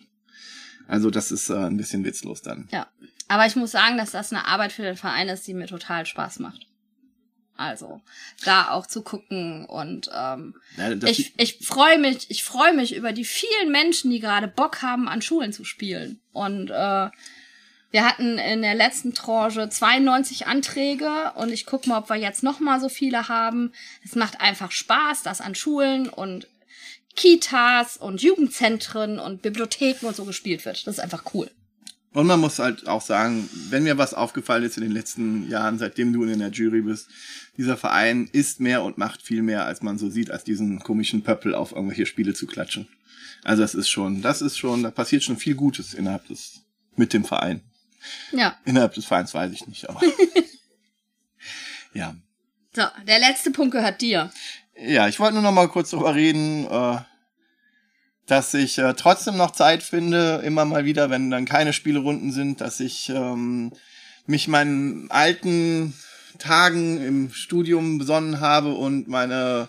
[0.90, 2.68] Also das ist äh, ein bisschen witzlos dann.
[2.72, 2.86] Ja.
[3.28, 6.04] Aber ich muss sagen, dass das eine Arbeit für den Verein ist, die mir total
[6.04, 6.66] Spaß macht.
[7.56, 8.00] Also,
[8.44, 12.94] da auch zu gucken und ähm, Ja, das- ich, ich freue mich, ich freue mich
[12.96, 16.20] über die vielen Menschen, die gerade Bock haben, an Schulen zu spielen.
[16.32, 17.10] Und äh,
[17.92, 22.42] wir hatten in der letzten Tranche 92 Anträge und ich gucke mal, ob wir jetzt
[22.42, 23.72] noch mal so viele haben.
[24.04, 26.48] Es macht einfach Spaß, dass an Schulen und
[27.20, 30.86] Kitas und Jugendzentren und Bibliotheken und so gespielt wird.
[30.86, 31.50] Das ist einfach cool.
[32.14, 35.78] Und man muss halt auch sagen, wenn mir was aufgefallen ist in den letzten Jahren,
[35.78, 37.08] seitdem du in der Jury bist,
[37.58, 41.22] dieser Verein ist mehr und macht viel mehr, als man so sieht, als diesen komischen
[41.22, 42.88] Pöppel auf irgendwelche Spiele zu klatschen.
[43.44, 46.62] Also das ist schon, das ist schon, da passiert schon viel Gutes innerhalb des,
[46.96, 47.60] mit dem Verein.
[48.32, 48.56] Ja.
[48.64, 50.00] Innerhalb des Vereins weiß ich nicht, aber.
[51.92, 52.16] ja.
[52.74, 54.32] So, der letzte Punkt gehört dir.
[54.82, 56.98] Ja, ich wollte nur noch mal kurz darüber reden, äh,
[58.30, 62.60] dass ich äh, trotzdem noch Zeit finde, immer mal wieder, wenn dann keine Spielerunden sind,
[62.60, 63.72] dass ich ähm,
[64.26, 65.94] mich meinen alten
[66.38, 69.68] Tagen im Studium besonnen habe und meine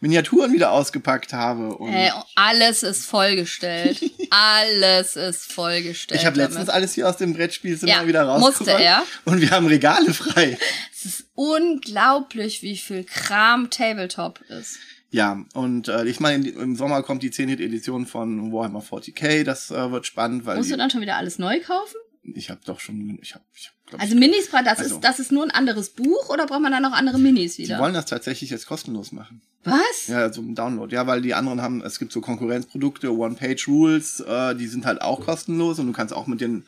[0.00, 1.76] Miniaturen wieder ausgepackt habe.
[1.76, 4.02] Und Ey, alles ist vollgestellt.
[4.30, 6.20] alles ist vollgestellt.
[6.20, 8.58] ich habe letztens alles hier aus dem Brettspielzimmer Ja, wieder rausgeräumt.
[8.58, 9.02] musste er.
[9.24, 10.58] Und wir haben Regale frei.
[10.92, 14.78] Es ist unglaublich, wie viel Kram Tabletop ist.
[15.10, 17.48] Ja, und äh, ich meine, im Sommer kommt die 10.
[17.48, 19.42] Edition von Warhammer 40k.
[19.44, 21.96] Das äh, wird spannend, weil Musst du die, dann schon wieder alles neu kaufen?
[22.34, 25.18] ich habe doch schon, ich habe, ich hab, glaub, Also Minis, das Also- ist, das
[25.20, 27.78] ist nur ein anderes Buch oder braucht man dann noch andere Minis die wieder?
[27.80, 29.40] wollen das tatsächlich jetzt kostenlos machen.
[29.64, 30.06] Was?
[30.06, 30.94] Ja, zum Download.
[30.94, 35.20] Ja, weil die anderen haben, es gibt so Konkurrenzprodukte, One-Page-Rules, äh, die sind halt auch
[35.24, 36.64] kostenlos und du kannst auch mit den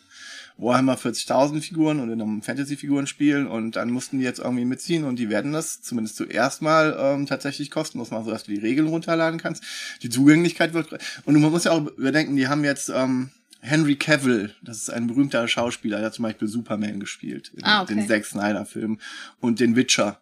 [0.59, 5.19] Warhammer 40.000 Figuren und den Fantasy-Figuren spielen und dann mussten die jetzt irgendwie mitziehen und
[5.19, 9.41] die werden das zumindest zuerst mal ähm, tatsächlich kostenlos machen, sodass du die Regeln runterladen
[9.41, 9.65] kannst.
[10.03, 13.31] Die Zugänglichkeit wird und man muss ja auch überdenken, die haben jetzt ähm,
[13.61, 17.83] Henry Cavill, das ist ein berühmter Schauspieler, der hat zum Beispiel Superman gespielt in Ah,
[17.83, 17.95] okay.
[17.95, 19.01] den Zack Snyder-Filmen
[19.41, 20.21] und den Witcher.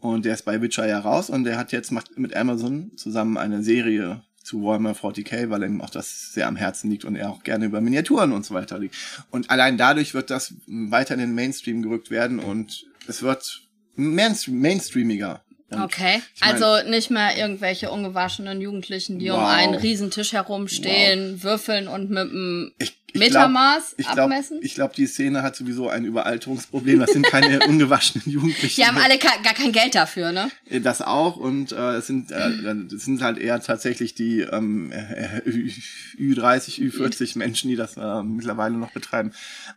[0.00, 3.36] Und der ist bei Witcher ja raus und der hat jetzt macht mit Amazon zusammen
[3.36, 7.30] eine Serie zu Warhammer 40k, weil ihm auch das sehr am Herzen liegt und er
[7.30, 8.96] auch gerne über Miniaturen und so weiter liegt.
[9.30, 13.62] Und allein dadurch wird das weiter in den Mainstream gerückt werden und es wird
[13.94, 15.42] mainstream, mainstreamiger.
[15.74, 19.48] Und Okay, ich mein- also nicht mehr irgendwelche ungewaschenen Jugendlichen, die um Wow.
[19.48, 24.60] einen Riesentisch herumstehen, würfeln und mit einem Ich, ich Metermaß glaub, abmessen.
[24.62, 27.00] Ich glaube, die Szene hat sowieso ein Überalterungsproblem.
[27.00, 28.80] Das sind keine ungewaschenen Jugendlichen.
[28.80, 30.50] Die haben alle gar kein Geld dafür, ne?
[30.82, 32.48] Das auch und äh, es sind äh,
[32.94, 35.70] es sind halt eher tatsächlich die ähm, äh, Ü-
[36.18, 39.32] Ü30, Ü40 Menschen, die das äh, mittlerweile noch betreiben.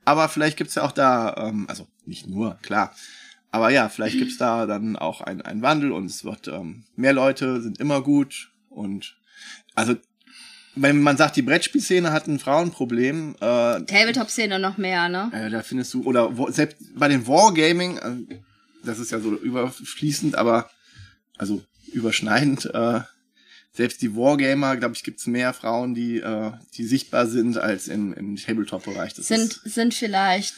[0.05, 2.95] Aber vielleicht gibt's ja auch da, ähm, also nicht nur, klar.
[3.55, 7.13] Aber ja, vielleicht gibt's da dann auch einen einen Wandel und es wird ähm, mehr
[7.13, 9.15] Leute sind immer gut und
[9.75, 9.95] also
[10.75, 15.31] wenn man sagt, die Brettspielszene hat ein Frauenproblem, äh, Tabletop-Szene noch mehr, ne?
[15.31, 18.39] äh, da findest du, oder selbst bei den Wargaming, äh,
[18.83, 20.69] das ist ja so überfließend, aber
[21.37, 22.99] also überschneidend, äh,
[23.71, 28.11] selbst die Wargamer, glaube ich, gibt's mehr Frauen, die, äh, die sichtbar sind als im,
[28.11, 29.13] im Tabletop-Bereich.
[29.15, 30.55] Sind, ist sind vielleicht,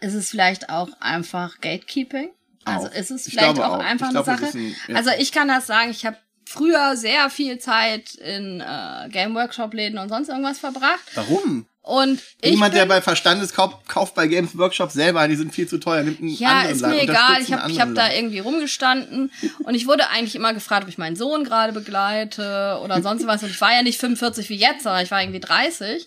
[0.00, 2.30] ist es vielleicht auch einfach Gatekeeping?
[2.64, 2.92] Also Auch.
[2.94, 3.78] ist es Ich vielleicht auch, auch.
[3.78, 4.58] einfach glaube, eine Sache?
[4.58, 4.96] ein- ja.
[4.96, 6.16] Also ich kann das sagen, ich habe
[6.46, 11.66] früher sehr viel Zeit in äh, Game Workshop Läden und sonst irgendwas verbracht warum?
[11.82, 15.36] und ich Niemand, bin, der bei Verstand ist, kauft, kauft bei Games Workshop selber, die
[15.36, 17.16] sind viel zu teuer, nimmt einen ja, ist Laden, mir egal.
[17.40, 18.16] unterstützt Ich habe hab da Laden.
[18.16, 19.30] irgendwie rumgestanden
[19.64, 23.42] und ich wurde eigentlich immer gefragt, ob ich meinen Sohn gerade begleite oder sonst was.
[23.42, 26.06] Und ich war ja nicht 45 wie jetzt, sondern ich war irgendwie 30.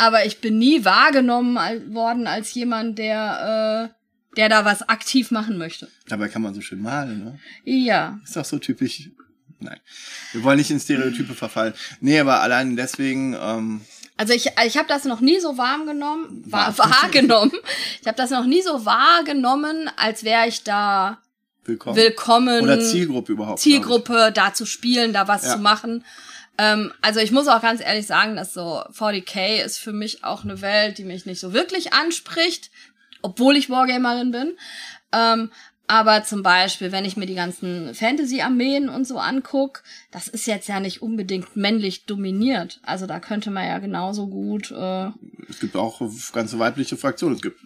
[0.00, 1.56] Aber ich bin nie wahrgenommen
[1.94, 5.88] worden als jemand, der, äh, der da was aktiv machen möchte.
[6.08, 7.38] Dabei kann man so schön malen, ne?
[7.64, 8.18] Ja.
[8.24, 9.10] Ist doch so typisch.
[9.58, 9.78] Nein.
[10.32, 11.74] Wir wollen nicht in Stereotype verfallen.
[12.00, 13.82] Nee, aber allein deswegen, ähm,
[14.16, 16.76] Also ich, ich habe das noch nie so warm genommen, Wahr.
[16.78, 17.52] wahrgenommen.
[18.00, 21.18] Ich habe das noch nie so wahrgenommen, als wäre ich da
[21.64, 21.96] willkommen.
[21.96, 22.62] willkommen.
[22.62, 23.58] Oder Zielgruppe überhaupt.
[23.58, 25.52] Zielgruppe, da zu spielen, da was Ja.
[25.56, 26.04] zu machen.
[26.60, 30.44] Ähm, also ich muss auch ganz ehrlich sagen, dass so 40k ist für mich auch
[30.44, 32.70] eine Welt, die mich nicht so wirklich anspricht,
[33.22, 34.52] obwohl ich Wargamerin bin.
[35.10, 35.50] Ähm,
[35.86, 40.68] aber zum Beispiel, wenn ich mir die ganzen Fantasy-Armeen und so anguck, das ist jetzt
[40.68, 42.78] ja nicht unbedingt männlich dominiert.
[42.82, 44.70] Also da könnte man ja genauso gut.
[44.70, 45.08] Äh.
[45.48, 46.00] Es gibt auch
[46.32, 47.36] ganze weibliche Fraktionen.
[47.36, 47.58] Es gibt.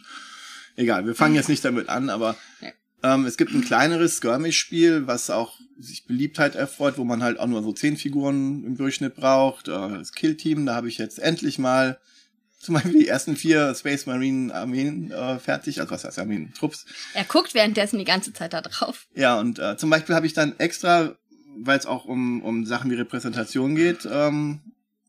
[0.76, 2.70] Egal, wir fangen jetzt nicht damit an, aber Ja.
[3.04, 7.46] Ähm, es gibt ein kleineres Skirmish-Spiel, was auch sich Beliebtheit erfreut, wo man halt auch
[7.46, 9.68] nur so zehn Figuren im Durchschnitt braucht.
[9.68, 11.98] Äh, das Kill-Team, da habe ich jetzt endlich mal
[12.58, 16.86] zum Beispiel die ersten vier Space Marine Armeen äh, fertig, also was heißt Armeen, Trupps.
[17.12, 19.06] er guckt währenddessen die ganze Zeit da drauf.
[19.14, 21.14] Ja, und äh, zum Beispiel habe ich dann extra,
[21.58, 24.60] weil es auch um, um Sachen wie Repräsentation geht, ähm,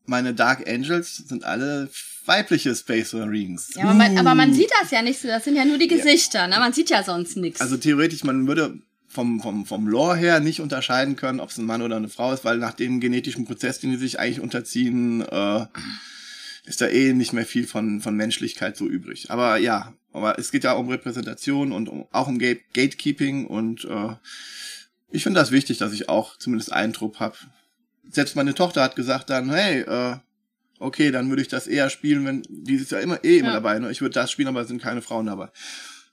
[0.08, 1.88] meine Dark Angels sind alle
[2.24, 3.72] weibliche Space Marines.
[3.74, 4.54] Ja, aber man, aber man Uh.
[4.54, 5.28] sieht das ja nicht so.
[5.28, 6.48] Das sind ja nur die Gesichter.
[6.48, 6.56] Ne?
[6.58, 7.60] Man sieht ja sonst nichts.
[7.60, 8.78] Also theoretisch, man würde
[9.08, 12.32] vom, vom, vom Lore her nicht unterscheiden können, ob es ein Mann oder eine Frau
[12.32, 15.66] ist, weil nach dem genetischen Prozess, den die sich eigentlich unterziehen, äh,
[16.64, 19.30] ist da eh nicht mehr viel von, von Menschlichkeit so übrig.
[19.30, 23.84] Aber ja, aber es geht ja um Repräsentation und um, auch um Gate Gatekeeping und
[23.84, 24.14] äh,
[25.10, 27.38] ich finde das wichtig, dass ich auch zumindest einen Trupp hab.
[28.10, 30.16] Selbst meine Tochter hat gesagt dann, hey, äh,
[30.78, 33.54] okay, dann würde ich das eher spielen, wenn die ist ja immer eh immer Ja.
[33.54, 33.78] dabei.
[33.78, 33.90] Ne?
[33.90, 35.48] Ich würde das spielen, aber es sind keine Frauen dabei.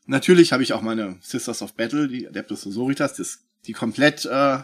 [0.06, 4.60] Natürlich habe ich auch meine Sisters of Battle, die Adeptus Sororitas, das, die komplett äh,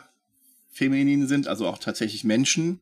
[0.72, 2.82] feminin sind, also auch tatsächlich Menschen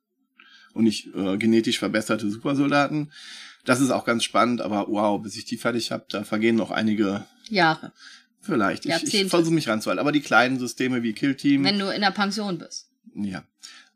[0.73, 3.11] und nicht äh, genetisch verbesserte Supersoldaten.
[3.65, 6.71] Das ist auch ganz spannend, aber wow, bis ich die fertig habe, da vergehen noch
[6.71, 7.91] einige Jahre.
[8.39, 8.85] vielleicht.
[8.85, 9.99] Ich, ich versuche mich ranzuhalten.
[9.99, 12.89] Aber die kleinen Systeme wie Kill Team, Wenn du in der Pension bist.
[13.13, 13.43] ja.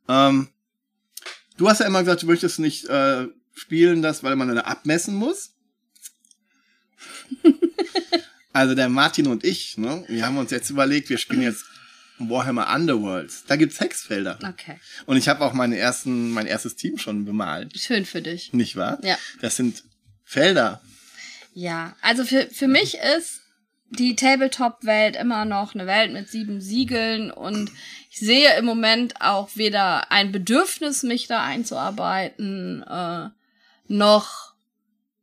[0.07, 0.49] Ähm,
[1.57, 5.15] du hast ja immer gesagt, du möchtest nicht äh, spielen, das, weil man dann abmessen
[5.15, 5.53] muss.
[8.53, 11.65] also der Martin und ich, ne, wir haben uns jetzt überlegt, wir spielen jetzt
[12.29, 13.45] Warhammer Underworlds.
[13.47, 14.37] Da gibt's Hexfelder.
[14.47, 14.79] Okay.
[15.05, 17.77] Und ich habe auch meine ersten, mein erstes Team schon bemalt.
[17.77, 18.53] Schön für dich.
[18.53, 18.99] Nicht wahr?
[19.03, 19.17] Ja.
[19.41, 19.83] Das sind
[20.23, 20.81] Felder.
[21.53, 23.41] Ja, also für, für mich ist
[23.89, 27.71] die Tabletop-Welt immer noch eine Welt mit sieben Siegeln und
[28.13, 33.29] ich sehe im Moment auch weder ein Bedürfnis, mich da einzuarbeiten, äh,
[33.87, 34.51] noch,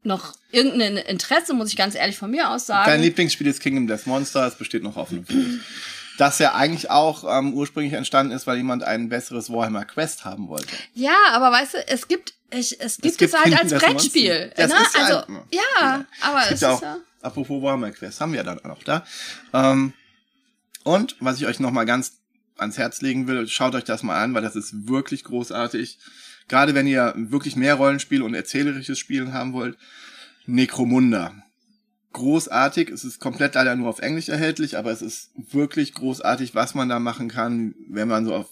[0.02, 2.90] noch irgendein Interesse, muss ich ganz ehrlich von mir aus sagen.
[2.90, 5.60] Dein Lieblingsspiel ist Kingdom Death Monster, es besteht noch dich.
[6.16, 10.48] Das ja eigentlich auch ähm, ursprünglich entstanden ist, weil jemand ein besseres Warhammer Quest haben
[10.48, 10.74] wollte.
[10.94, 13.80] Ja, aber weißt du, es gibt, ich, es gibt es, gibt halt Kingdom als Death
[13.82, 14.52] Brettspiel.
[14.56, 14.76] Das ne?
[14.80, 16.96] ist ja also, ein- ja, aber Es es ist ja auch, ja.
[17.20, 19.04] apropos Warhammer Quest, haben wir ja dann auch da.
[19.52, 19.92] Ähm,
[20.84, 22.17] und was ich euch nochmal ganz
[22.58, 25.98] ans Herz legen will, schaut euch das mal an, weil das ist wirklich großartig.
[26.48, 29.76] Gerade wenn ihr wirklich mehr Rollenspiel und erzählerisches Spielen haben wollt.
[30.46, 31.34] Necromunda.
[32.12, 32.88] Großartig.
[32.90, 36.88] Es ist komplett leider nur auf Englisch erhältlich, aber es ist wirklich großartig, was man
[36.88, 38.48] da machen kann, wenn man so auf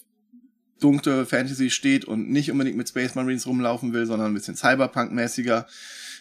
[0.79, 5.65] dunkle Fantasy steht und nicht unbedingt mit Space Marines rumlaufen will, sondern ein bisschen Cyberpunk-mäßiger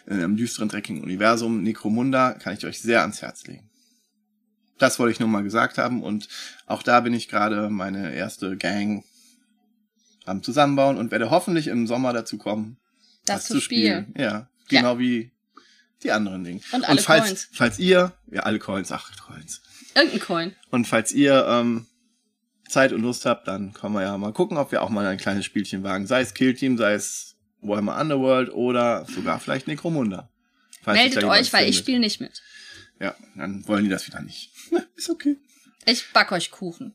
[0.07, 1.62] in einem düsteren, dreckigen Universum.
[1.62, 3.68] Necromunda kann ich euch sehr ans Herz legen.
[4.79, 6.29] Das wollte ich nur mal gesagt haben und
[6.66, 9.05] auch da bin ich gerade meine erste Gang
[10.27, 12.77] am Zusammenbauen und werde hoffentlich im Sommer dazu kommen,
[13.24, 14.12] Das zu spielen.
[14.18, 15.31] Ja, genau wie
[16.03, 16.61] die anderen Dinge.
[16.72, 17.49] Und alle falls, Coins.
[17.53, 19.62] falls ihr, ja, alle Coins, ach, Coins.
[19.95, 20.57] Irgendein Coin.
[20.70, 21.87] Und falls ihr ähm,
[22.68, 25.18] Zeit und Lust habt, dann können wir ja mal gucken, ob wir auch mal ein
[25.18, 26.07] kleines Spielchen wagen.
[26.07, 30.29] Sei es Kill Team, sei es Warhammer Underworld oder sogar vielleicht Necromunda.
[30.85, 31.74] Meldet euch, weil ich findet.
[31.77, 32.43] spiele nicht mit.
[33.01, 34.51] Ja, dann wollen die das wieder nicht.
[34.97, 35.37] Ist okay.
[35.85, 36.95] Ich back euch Kuchen.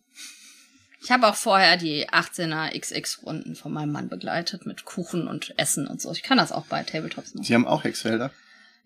[1.04, 5.88] Ich habe auch vorher die 18er XX-Runden von meinem Mann begleitet mit Kuchen und Essen
[5.88, 6.12] und so.
[6.12, 7.45] Ich kann das auch bei Tabletops machen.
[7.45, 8.32] Sie haben auch Hexfelder.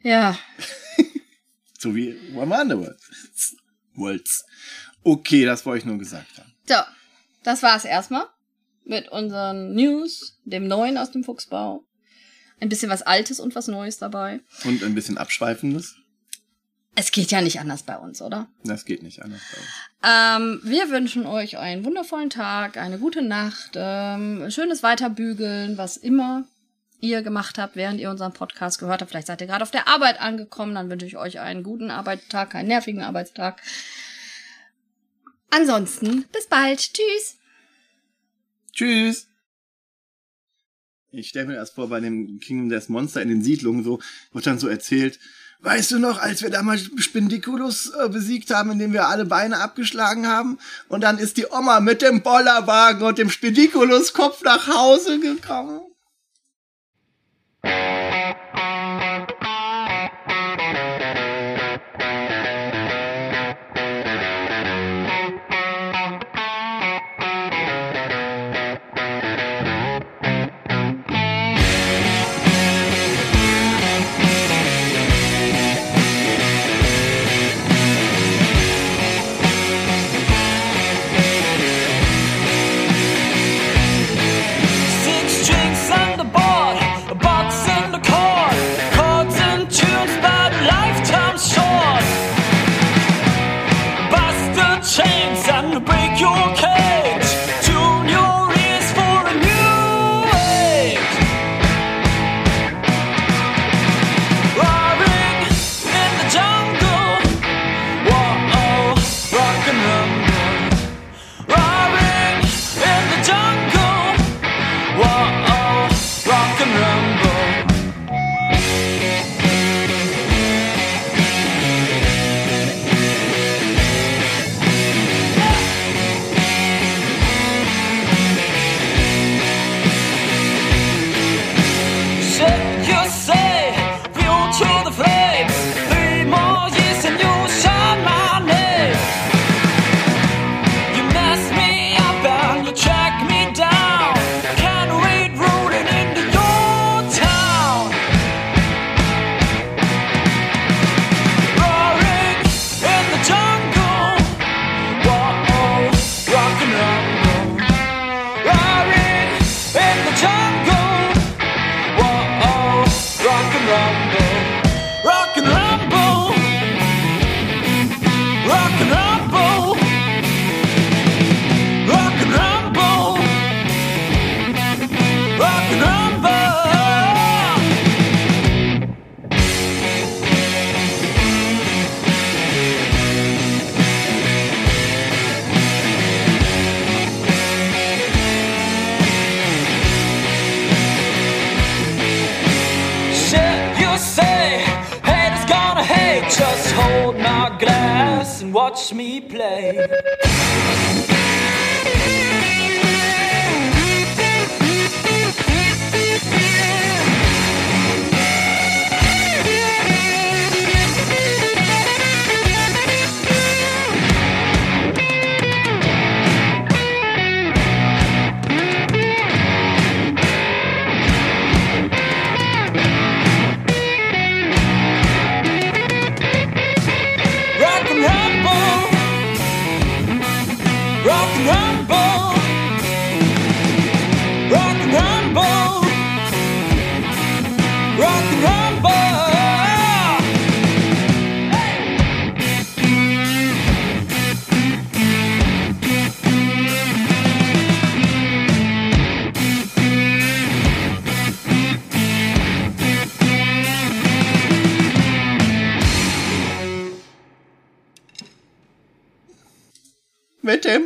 [0.02, 0.38] Ja,
[1.86, 3.00] So wie Underworld.
[3.94, 4.46] Worlds.
[5.04, 6.52] Okay, das wollte ich nur gesagt haben.
[6.68, 6.76] so.
[7.44, 8.26] Das war's erstmal
[8.86, 11.86] mit unseren News, dem Neuen aus dem Fuchsbau.
[12.60, 14.40] Ein bisschen was Altes und was Neues dabei.
[14.64, 15.96] Und ein bisschen Abschweifendes.
[16.96, 18.48] Es geht ja nicht anders bei uns, oder?
[18.64, 19.68] Das geht nicht anders bei uns.
[20.04, 26.46] Ähm, wir wünschen euch einen wundervollen Tag, eine gute Nacht, ähm, schönes Weiterbügeln, was immer
[27.02, 29.12] ihr gemacht habt, während ihr unseren Podcast gehört habt.
[29.12, 32.56] Vielleicht seid ihr gerade auf der Arbeit angekommen, dann wünsche ich euch einen guten Arbeitstag,
[32.56, 33.62] einen nervigen Arbeitstag.
[35.50, 36.94] Ansonsten, bis bald.
[36.94, 37.38] Tschüss.
[38.72, 39.28] Tschüss.
[41.12, 44.02] Ich stelle mir das vor, bei dem Kingdom Death Monster in den Siedlungen so,
[44.34, 45.20] wird dann so erzählt,
[45.60, 50.28] weißt du noch, als wir damals Spindiculus äh, besiegt haben, indem wir alle Beine abgeschlagen
[50.28, 50.60] haben?
[50.88, 55.82] Und dann ist die Oma mit dem Bollerwagen und dem Spindiculus-Kopf nach Hause gekommen.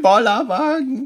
[0.10, 0.99] Bollerwagen.